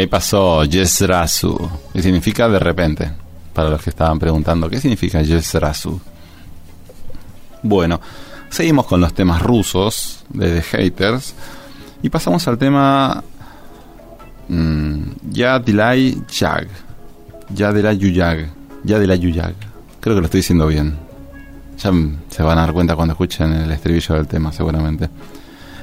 ahí 0.02 0.08
pasó 0.08 0.64
Yesrasu, 0.66 1.70
que 1.94 2.02
significa 2.02 2.50
de 2.50 2.60
repente. 2.60 3.12
Para 3.54 3.70
los 3.70 3.82
que 3.82 3.90
estaban 3.90 4.18
preguntando, 4.18 4.70
¿qué 4.70 4.80
significa 4.80 5.22
Yesrasu? 5.22 6.00
Bueno, 7.64 8.00
seguimos 8.50 8.86
con 8.86 9.02
los 9.02 9.14
temas 9.14 9.42
rusos 9.42 10.24
de 10.30 10.62
The 10.62 10.62
Haters 10.62 11.34
y 12.02 12.10
pasamos 12.10 12.48
al 12.48 12.58
tema 12.58 13.24
mm, 14.48 15.02
Yadilay 15.30 16.24
Yag. 16.28 16.68
Yadilay 17.54 17.98
Yuyag. 17.98 18.50
Yadilay 18.84 19.20
Yuyag. 19.20 19.56
Creo 20.00 20.16
que 20.16 20.22
lo 20.22 20.26
estoy 20.26 20.40
diciendo 20.40 20.68
bien. 20.68 20.98
Ya 21.78 21.92
se 22.30 22.44
van 22.44 22.58
a 22.58 22.62
dar 22.62 22.74
cuenta 22.74 22.96
cuando 22.96 23.14
escuchen 23.14 23.52
el 23.54 23.72
estribillo 23.72 24.16
del 24.16 24.28
tema, 24.28 24.52
seguramente. 24.52 25.10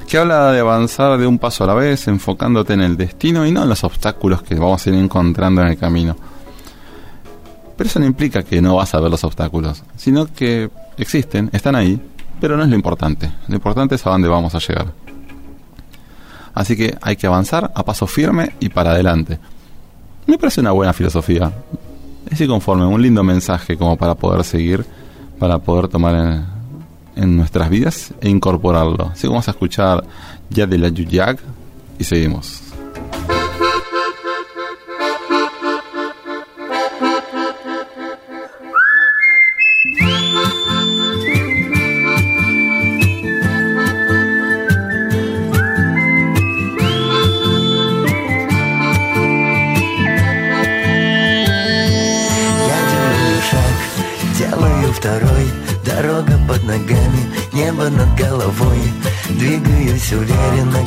Que 0.09 0.17
habla 0.17 0.51
de 0.51 0.59
avanzar 0.59 1.19
de 1.19 1.27
un 1.27 1.37
paso 1.37 1.63
a 1.63 1.67
la 1.67 1.75
vez, 1.75 2.07
enfocándote 2.07 2.73
en 2.73 2.81
el 2.81 2.97
destino 2.97 3.45
y 3.45 3.51
no 3.51 3.61
en 3.61 3.69
los 3.69 3.83
obstáculos 3.83 4.41
que 4.41 4.55
vamos 4.55 4.83
a 4.83 4.89
ir 4.89 4.95
encontrando 4.95 5.61
en 5.61 5.67
el 5.67 5.77
camino. 5.77 6.15
Pero 7.77 7.87
eso 7.87 7.99
no 7.99 8.07
implica 8.07 8.41
que 8.41 8.59
no 8.59 8.77
vas 8.77 8.91
a 8.95 8.99
ver 8.99 9.11
los 9.11 9.23
obstáculos, 9.23 9.83
sino 9.97 10.25
que 10.25 10.71
existen, 10.97 11.51
están 11.53 11.75
ahí, 11.75 12.01
pero 12.41 12.57
no 12.57 12.63
es 12.63 12.69
lo 12.69 12.75
importante. 12.75 13.31
Lo 13.47 13.53
importante 13.53 13.93
es 13.93 14.07
a 14.07 14.09
dónde 14.09 14.27
vamos 14.27 14.55
a 14.55 14.57
llegar. 14.57 14.87
Así 16.55 16.75
que 16.75 16.97
hay 17.03 17.15
que 17.15 17.27
avanzar 17.27 17.71
a 17.75 17.85
paso 17.85 18.07
firme 18.07 18.55
y 18.59 18.69
para 18.69 18.89
adelante. 18.89 19.37
Me 20.25 20.39
parece 20.39 20.61
una 20.61 20.71
buena 20.71 20.91
filosofía. 20.91 21.53
Es 22.27 22.41
y 22.41 22.47
conforme, 22.47 22.83
un 22.83 22.99
lindo 22.99 23.23
mensaje 23.23 23.77
como 23.77 23.95
para 23.95 24.15
poder 24.15 24.43
seguir, 24.43 24.83
para 25.37 25.59
poder 25.59 25.87
tomar 25.87 26.15
en, 26.15 26.58
en 27.19 27.35
nuestras 27.35 27.69
vidas 27.69 28.13
e 28.21 28.29
incorporarlo. 28.29 29.09
Así 29.11 29.23
que 29.23 29.27
vamos 29.27 29.47
a 29.47 29.51
escuchar 29.51 30.03
ya 30.49 30.65
de 30.65 30.77
la 30.77 30.89
Yuyak 30.89 31.39
y 31.99 32.03
seguimos. 32.03 32.68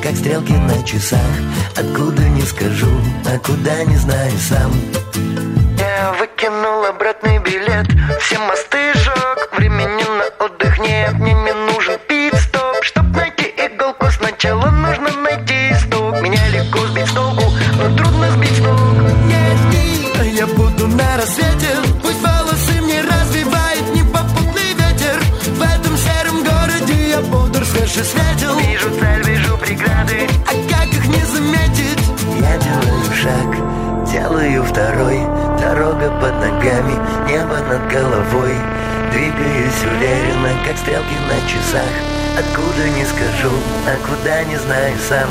Как 0.02 0.16
стрелки 0.16 0.52
на 0.52 0.82
часах. 0.84 1.20
Откуда 1.76 2.22
не 2.22 2.42
скажу, 2.42 2.90
а 3.24 3.38
куда 3.38 3.84
не 3.84 3.96
знаю 3.96 4.32
сам. 4.38 4.72
Я 5.78 6.12
выкинул 6.18 6.84
обратный 6.84 7.38
билет. 7.38 7.86
Все 8.20 8.38
мосты 8.38 8.81
куда 44.32 44.44
не 44.44 44.56
знаю 44.56 44.96
сам 44.98 45.28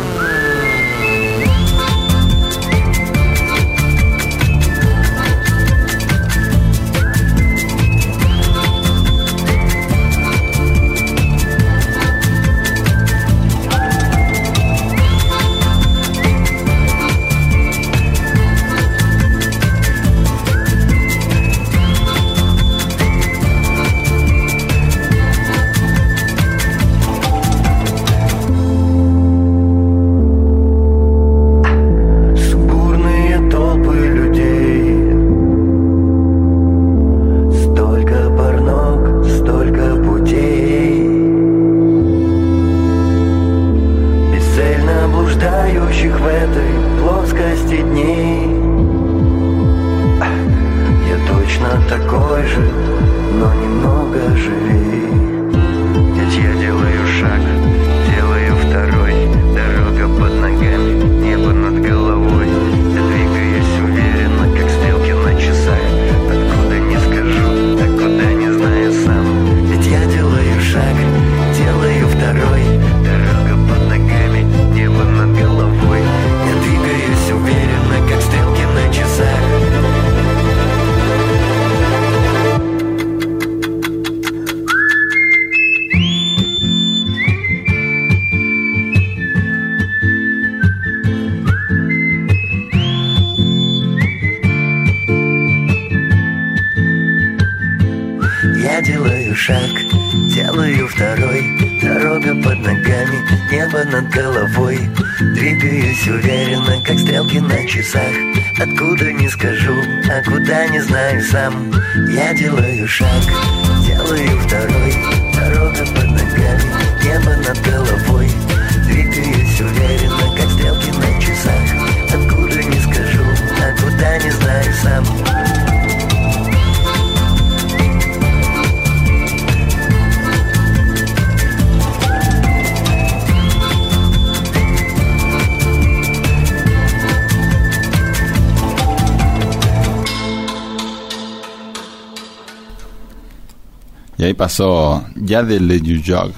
pasó 144.33 145.05
ya 145.15 145.43
del 145.43 145.67
de 145.67 145.81
Yuyog. 145.81 146.31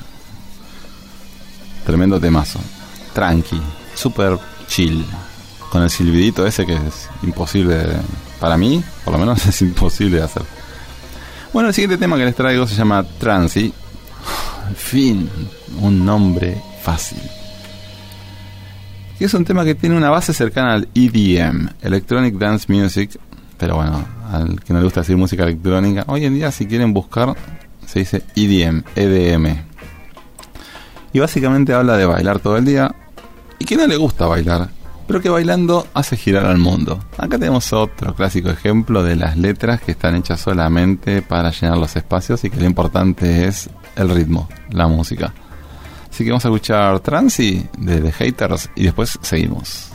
Tremendo 1.86 2.20
temazo. 2.20 2.60
Tranqui, 3.14 3.62
super 3.94 4.38
chill. 4.68 5.06
Con 5.72 5.84
el 5.84 5.90
silbidito 5.90 6.46
ese 6.46 6.66
que 6.66 6.74
es 6.74 7.10
imposible, 7.24 7.84
para 8.40 8.58
mí, 8.58 8.84
por 9.04 9.14
lo 9.14 9.20
menos 9.20 9.46
es 9.48 9.62
imposible 9.62 10.18
de 10.18 10.24
hacer. 10.24 10.44
Bueno, 11.52 11.70
el 11.70 11.76
siguiente 11.76 11.98
tema 11.98 12.18
que 12.18 12.26
les 12.26 12.36
traigo 12.36 12.68
se 12.68 12.76
llama 12.76 13.04
Transi. 13.20 13.74
Fin, 14.76 15.30
un 15.82 16.06
nombre 16.06 16.62
fácil. 16.82 17.20
que 19.18 19.26
es 19.26 19.34
un 19.34 19.46
tema 19.46 19.64
que 19.64 19.76
tiene 19.76 19.96
una 19.96 20.10
base 20.10 20.34
cercana 20.34 20.74
al 20.74 20.90
EDM, 20.96 21.70
Electronic 21.82 22.36
Dance 22.36 22.72
Music, 22.72 23.20
pero 23.58 23.76
bueno, 23.76 24.04
al 24.32 24.62
que 24.62 24.74
no 24.74 24.80
le 24.80 24.86
gusta 24.86 25.02
decir 25.02 25.16
música 25.16 25.44
electrónica, 25.44 26.04
hoy 26.08 26.26
en 26.26 26.34
día 26.34 26.52
si 26.52 26.66
quieren 26.66 26.94
buscar 26.94 27.36
se 27.86 28.00
dice 28.00 28.24
EDM, 28.36 28.84
EDM. 28.96 29.58
Y 31.14 31.20
básicamente 31.20 31.74
habla 31.74 31.98
de 31.98 32.06
bailar 32.06 32.40
todo 32.40 32.58
el 32.58 32.66
día 32.66 32.94
y 33.60 33.66
que 33.66 33.78
no 33.78 33.88
le 33.88 33.98
gusta 33.98 34.26
bailar, 34.26 34.70
pero 35.08 35.22
que 35.22 35.30
bailando 35.30 35.88
hace 35.94 36.18
girar 36.18 36.46
al 36.46 36.58
mundo. 36.58 37.00
Acá 37.18 37.38
tenemos 37.38 37.72
otro 37.72 38.16
clásico 38.16 38.50
ejemplo 38.50 39.04
de 39.04 39.16
las 39.16 39.38
letras 39.38 39.82
que 39.82 39.92
están 39.92 40.16
hechas 40.16 40.42
solamente 40.42 41.22
para 41.22 41.52
llenar 41.52 41.78
los 41.78 41.96
espacios 41.96 42.44
y 42.44 42.50
que 42.50 42.60
lo 42.60 42.66
importante 42.66 43.48
es 43.48 43.70
el 43.96 44.10
ritmo, 44.10 44.50
la 44.72 44.88
música. 44.88 45.34
Así 46.10 46.24
que 46.24 46.32
vamos 46.32 46.46
a 46.46 46.50
escuchar 46.50 47.00
Transi 47.00 47.66
de 47.78 48.02
The 48.02 48.12
Haters 48.12 48.70
y 48.76 48.84
después 48.84 49.18
seguimos. 49.22 49.93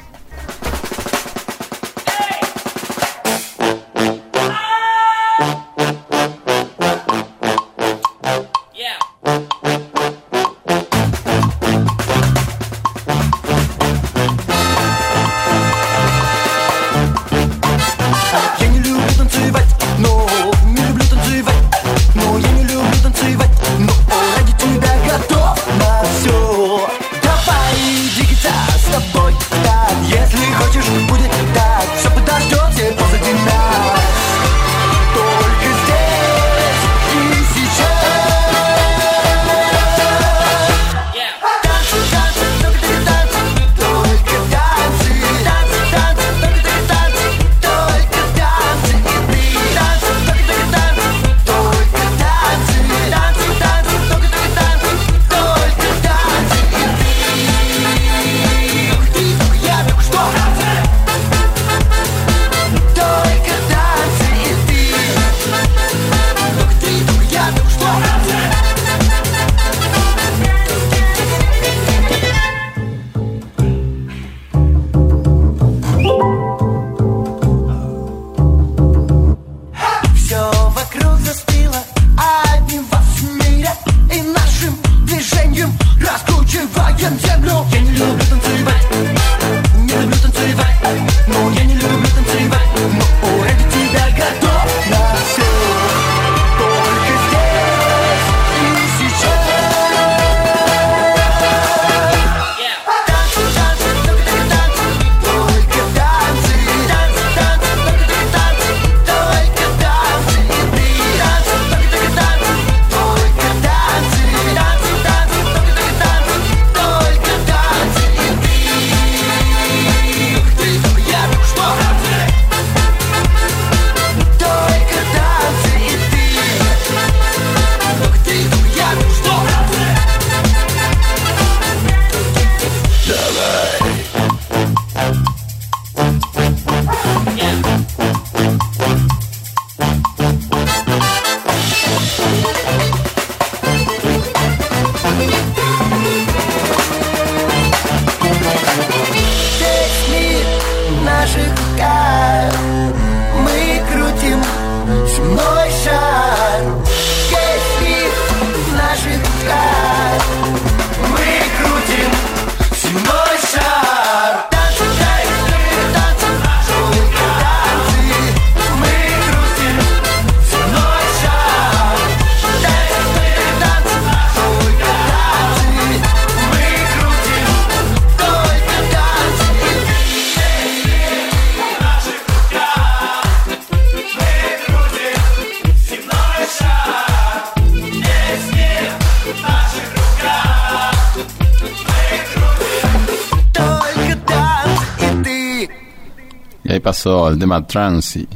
Pasó 196.99 197.29
el 197.29 197.39
tema 197.39 197.65
Transi, 197.65 198.27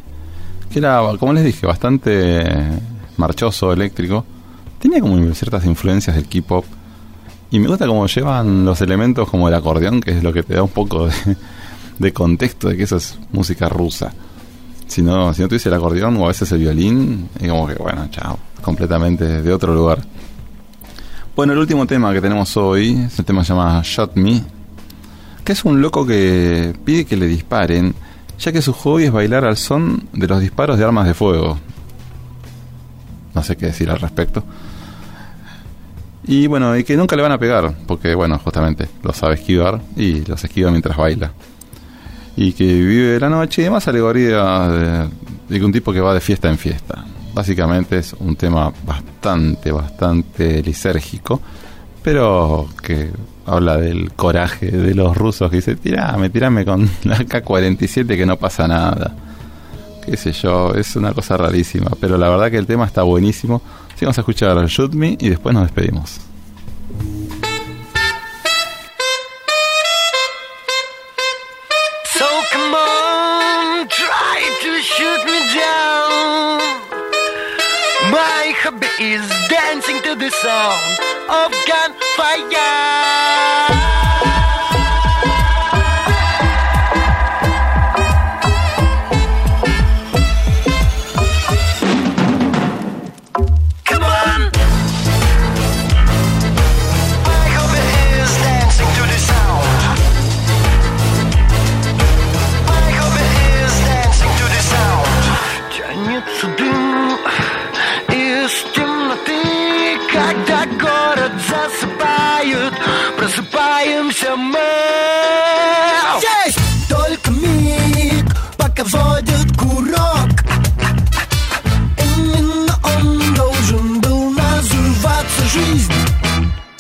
que 0.71 0.79
era, 0.79 1.01
como 1.19 1.33
les 1.33 1.45
dije, 1.45 1.67
bastante 1.67 2.45
marchoso, 3.17 3.73
eléctrico. 3.73 4.25
Tenía 4.79 5.01
como 5.01 5.19
ciertas 5.35 5.67
influencias 5.67 6.15
del 6.15 6.29
K-pop. 6.29 6.65
Y 7.51 7.59
me 7.59 7.67
gusta 7.67 7.89
cómo 7.89 8.07
llevan 8.07 8.65
los 8.65 8.81
elementos 8.81 9.29
como 9.29 9.49
el 9.49 9.55
acordeón, 9.55 10.01
que 10.01 10.13
es 10.13 10.23
lo 10.23 10.33
que 10.33 10.45
te 10.45 10.55
da 10.55 10.63
un 10.63 10.69
poco 10.69 11.09
de, 11.99 12.13
contexto 12.13 12.69
de 12.69 12.77
que 12.77 12.85
eso 12.85 12.99
es 12.99 13.19
música 13.33 13.69
rusa. 13.69 14.13
Si 14.87 15.03
no, 15.03 15.35
si 15.35 15.43
no 15.43 15.49
tuviese 15.49 15.69
el 15.69 15.75
acordeón 15.75 16.17
o 16.19 16.25
a 16.27 16.29
veces 16.29 16.53
el 16.53 16.61
violín, 16.61 17.31
es 17.41 17.51
como 17.51 17.67
que, 17.67 17.75
bueno, 17.75 18.07
chao, 18.13 18.39
completamente 18.63 19.43
de 19.43 19.53
otro 19.53 19.75
lugar. 19.75 19.99
Bueno, 21.35 21.53
el 21.53 21.59
último 21.59 21.85
tema 21.85 22.13
que 22.13 22.21
tenemos 22.21 22.57
hoy, 22.57 22.93
este 22.93 23.25
tema 23.25 23.43
se 23.43 23.55
llama 23.55 23.83
Shot 23.85 24.15
Me, 24.15 24.41
que 25.45 25.53
es 25.53 25.65
un 25.65 25.83
loco 25.83 26.07
que 26.07 26.73
pide 26.85 27.05
que 27.05 27.17
le 27.17 27.27
disparen, 27.27 27.93
ya 28.43 28.51
que 28.51 28.61
su 28.61 28.73
hobby 28.73 29.05
es 29.05 29.13
bailar 29.13 29.45
al 29.45 29.57
son 29.57 30.09
de 30.13 30.27
los 30.27 30.41
disparos 30.41 30.77
de 30.77 30.85
armas 30.85 31.07
de 31.07 31.15
fuego. 31.15 31.59
No 33.35 33.43
sé 33.43 33.57
qué 33.57 33.67
decir 33.67 33.89
al 33.89 34.01
respecto. 34.01 34.43
Y 36.25 36.49
bueno, 36.49 36.77
y 36.77 36.85
que 36.85 36.97
nunca 36.97 37.15
le 37.15 37.23
van 37.23 37.33
a 37.33 37.39
pegar, 37.39 37.73
porque 37.87 38.15
bueno, 38.15 38.39
justamente 38.39 38.89
lo 39.03 39.13
sabe 39.13 39.35
esquivar 39.35 39.81
y 39.97 40.25
los 40.25 40.43
esquiva 40.43 40.71
mientras 40.71 40.97
baila. 40.97 41.33
Y 42.37 42.53
que 42.53 42.65
vive 42.65 43.21
la 43.21 43.29
noche 43.29 43.63
y 43.63 43.65
demás 43.65 43.87
alegoría 43.87 44.69
de, 44.69 45.09
de 45.49 45.65
un 45.65 45.73
tipo 45.73 45.93
que 45.93 46.01
va 46.01 46.13
de 46.13 46.21
fiesta 46.21 46.49
en 46.49 46.59
fiesta. 46.59 47.05
Básicamente 47.35 47.99
es 47.99 48.13
un 48.15 48.35
tema 48.35 48.73
bastante, 48.85 49.71
bastante 49.71 50.63
lisérgico, 50.63 51.41
pero 52.03 52.69
que 52.83 53.11
habla 53.47 53.77
del 53.77 54.13
coraje 54.13 54.71
de 54.71 54.95
los 54.95 55.17
rusos 55.17 55.51
que 55.51 55.57
dice, 55.57 55.77
tirame, 55.77 56.31
tirame 56.31 56.65
con 56.65 56.89
la 57.05 57.25
K-47 57.25 58.07
que 58.17 58.27
no 58.27 58.37
pasa 58.37 58.69
nada. 58.69 59.15
Qué 60.05 60.17
sé 60.17 60.33
yo, 60.33 60.75
es 60.75 60.97
una 60.97 61.13
cosa 61.13 61.37
rarísima, 61.37 61.91
pero 62.01 62.19
la 62.19 62.29
verdad 62.29 62.51
que 62.51 62.59
el 62.59 62.67
tema 62.67 62.87
está 62.87 63.03
buenísimo. 63.03 63.63
Así 63.95 64.05
vamos 64.05 64.19
a 64.19 64.23
escuchar 64.23 64.67
Shoot 64.67 64.95
Me 64.95 65.17
y 65.21 65.29
después 65.29 65.55
nos 65.55 65.65
despedimos. 65.65 66.21
So 72.15 72.27
come 72.53 72.75
on, 72.75 73.89
try 73.89 74.41
to 74.63 74.81
shoot 74.81 75.25
me 75.25 75.39
down. 75.55 76.61
My 78.11 78.53
hobby 78.65 78.87
is 78.99 79.52
dancing 79.83 80.03
to 80.03 80.15
the 80.15 80.31
sound 80.31 80.99
of 81.29 81.53
gunfire. 81.67 83.03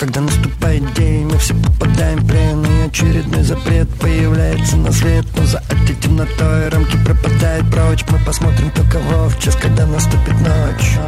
Когда 0.02 0.20
наступает 0.20 0.94
день, 0.94 1.26
мы 1.26 1.38
все 1.38 1.54
попадаем 1.54 2.18
в 2.18 2.26
плен 2.26 2.66
И 2.66 2.88
очередной 2.88 3.44
запрет 3.44 3.88
появляется 4.00 4.76
на 4.76 4.90
свет. 4.90 5.24
Но 5.36 5.46
за 5.46 5.58
этой 5.58 5.94
темнотой 5.94 6.70
рамки 6.70 6.96
пропадают 7.04 7.70
прочь. 7.70 8.04
Мы 8.10 8.18
посмотрим 8.26 8.72
только 8.72 8.98
в 8.98 9.38
час, 9.38 9.54
когда 9.54 9.86
наступит 9.86 10.34
ночь. 10.40 10.98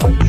So 0.00 0.27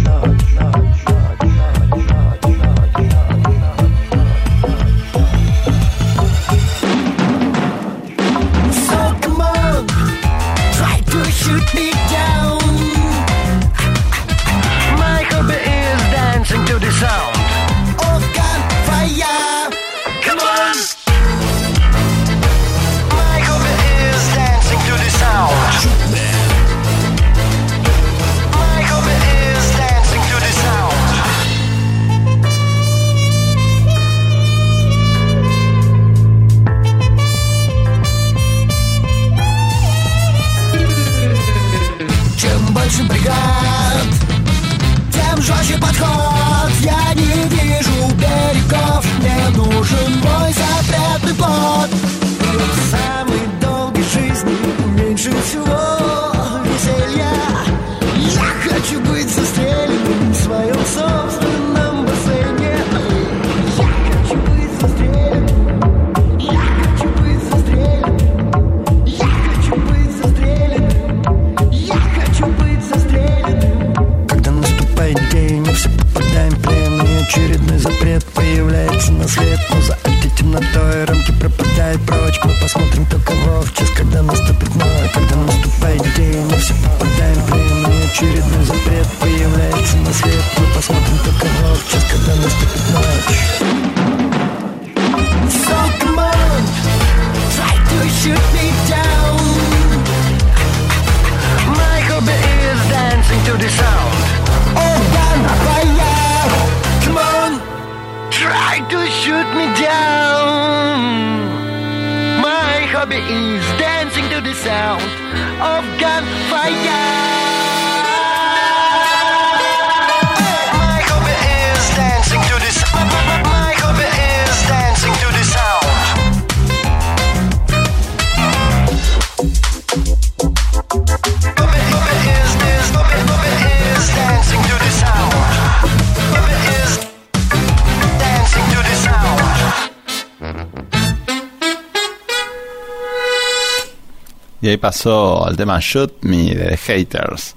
Y 144.69 144.73
ahí 144.73 144.77
pasó 144.77 145.49
el 145.49 145.57
tema 145.57 145.79
Shoot 145.81 146.21
Me 146.25 146.53
de 146.53 146.65
The 146.65 146.77
Haters. 146.77 147.55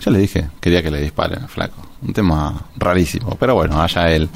Yo 0.00 0.10
le 0.10 0.18
dije, 0.18 0.48
quería 0.60 0.82
que 0.82 0.90
le 0.90 1.00
disparen, 1.00 1.46
flaco. 1.46 1.86
Un 2.02 2.12
tema 2.12 2.64
rarísimo, 2.76 3.36
pero 3.38 3.54
bueno, 3.54 3.80
allá 3.80 4.10
él. 4.10 4.28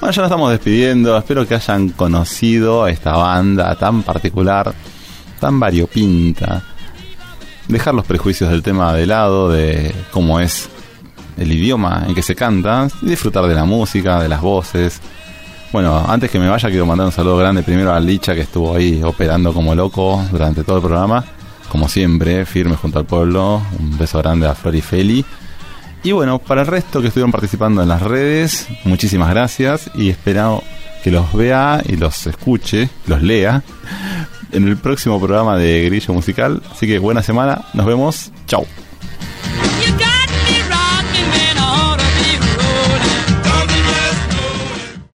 Bueno, 0.00 0.12
ya 0.12 0.22
nos 0.22 0.30
estamos 0.30 0.52
despidiendo. 0.52 1.18
Espero 1.18 1.44
que 1.44 1.56
hayan 1.56 1.88
conocido 1.88 2.86
esta 2.86 3.16
banda 3.16 3.74
tan 3.74 4.04
particular, 4.04 4.72
tan 5.40 5.58
variopinta. 5.58 6.62
Dejar 7.66 7.94
los 7.94 8.06
prejuicios 8.06 8.48
del 8.48 8.62
tema 8.62 8.92
de 8.92 9.06
lado, 9.06 9.50
de 9.50 9.92
cómo 10.12 10.38
es 10.38 10.68
el 11.38 11.50
idioma 11.50 12.04
en 12.06 12.14
que 12.14 12.22
se 12.22 12.36
canta, 12.36 12.86
y 13.02 13.06
disfrutar 13.06 13.48
de 13.48 13.54
la 13.56 13.64
música, 13.64 14.22
de 14.22 14.28
las 14.28 14.40
voces. 14.40 15.00
Bueno, 15.72 16.04
antes 16.08 16.30
que 16.30 16.38
me 16.38 16.48
vaya, 16.48 16.68
quiero 16.68 16.86
mandar 16.86 17.06
un 17.06 17.12
saludo 17.12 17.36
grande 17.36 17.62
primero 17.62 17.92
a 17.92 18.00
Licha, 18.00 18.34
que 18.34 18.42
estuvo 18.42 18.74
ahí 18.76 19.02
operando 19.02 19.52
como 19.52 19.74
loco 19.74 20.24
durante 20.30 20.64
todo 20.64 20.76
el 20.76 20.82
programa. 20.82 21.24
Como 21.68 21.88
siempre, 21.88 22.46
firme 22.46 22.76
junto 22.76 22.98
al 22.98 23.04
pueblo. 23.04 23.60
Un 23.78 23.98
beso 23.98 24.18
grande 24.18 24.46
a 24.46 24.54
Flor 24.54 24.74
y 24.74 24.80
Feli. 24.80 25.24
Y 26.02 26.12
bueno, 26.12 26.38
para 26.38 26.60
el 26.60 26.68
resto 26.68 27.00
que 27.00 27.08
estuvieron 27.08 27.32
participando 27.32 27.82
en 27.82 27.88
las 27.88 28.00
redes, 28.00 28.68
muchísimas 28.84 29.28
gracias 29.30 29.90
y 29.94 30.08
espero 30.10 30.62
que 31.02 31.10
los 31.10 31.32
vea 31.32 31.82
y 31.84 31.96
los 31.96 32.26
escuche, 32.26 32.88
los 33.06 33.22
lea 33.22 33.62
en 34.52 34.68
el 34.68 34.76
próximo 34.76 35.18
programa 35.18 35.56
de 35.56 35.84
Grillo 35.86 36.14
Musical. 36.14 36.62
Así 36.70 36.86
que 36.86 37.00
buena 37.00 37.22
semana, 37.22 37.62
nos 37.74 37.86
vemos, 37.86 38.30
chao. 38.46 38.66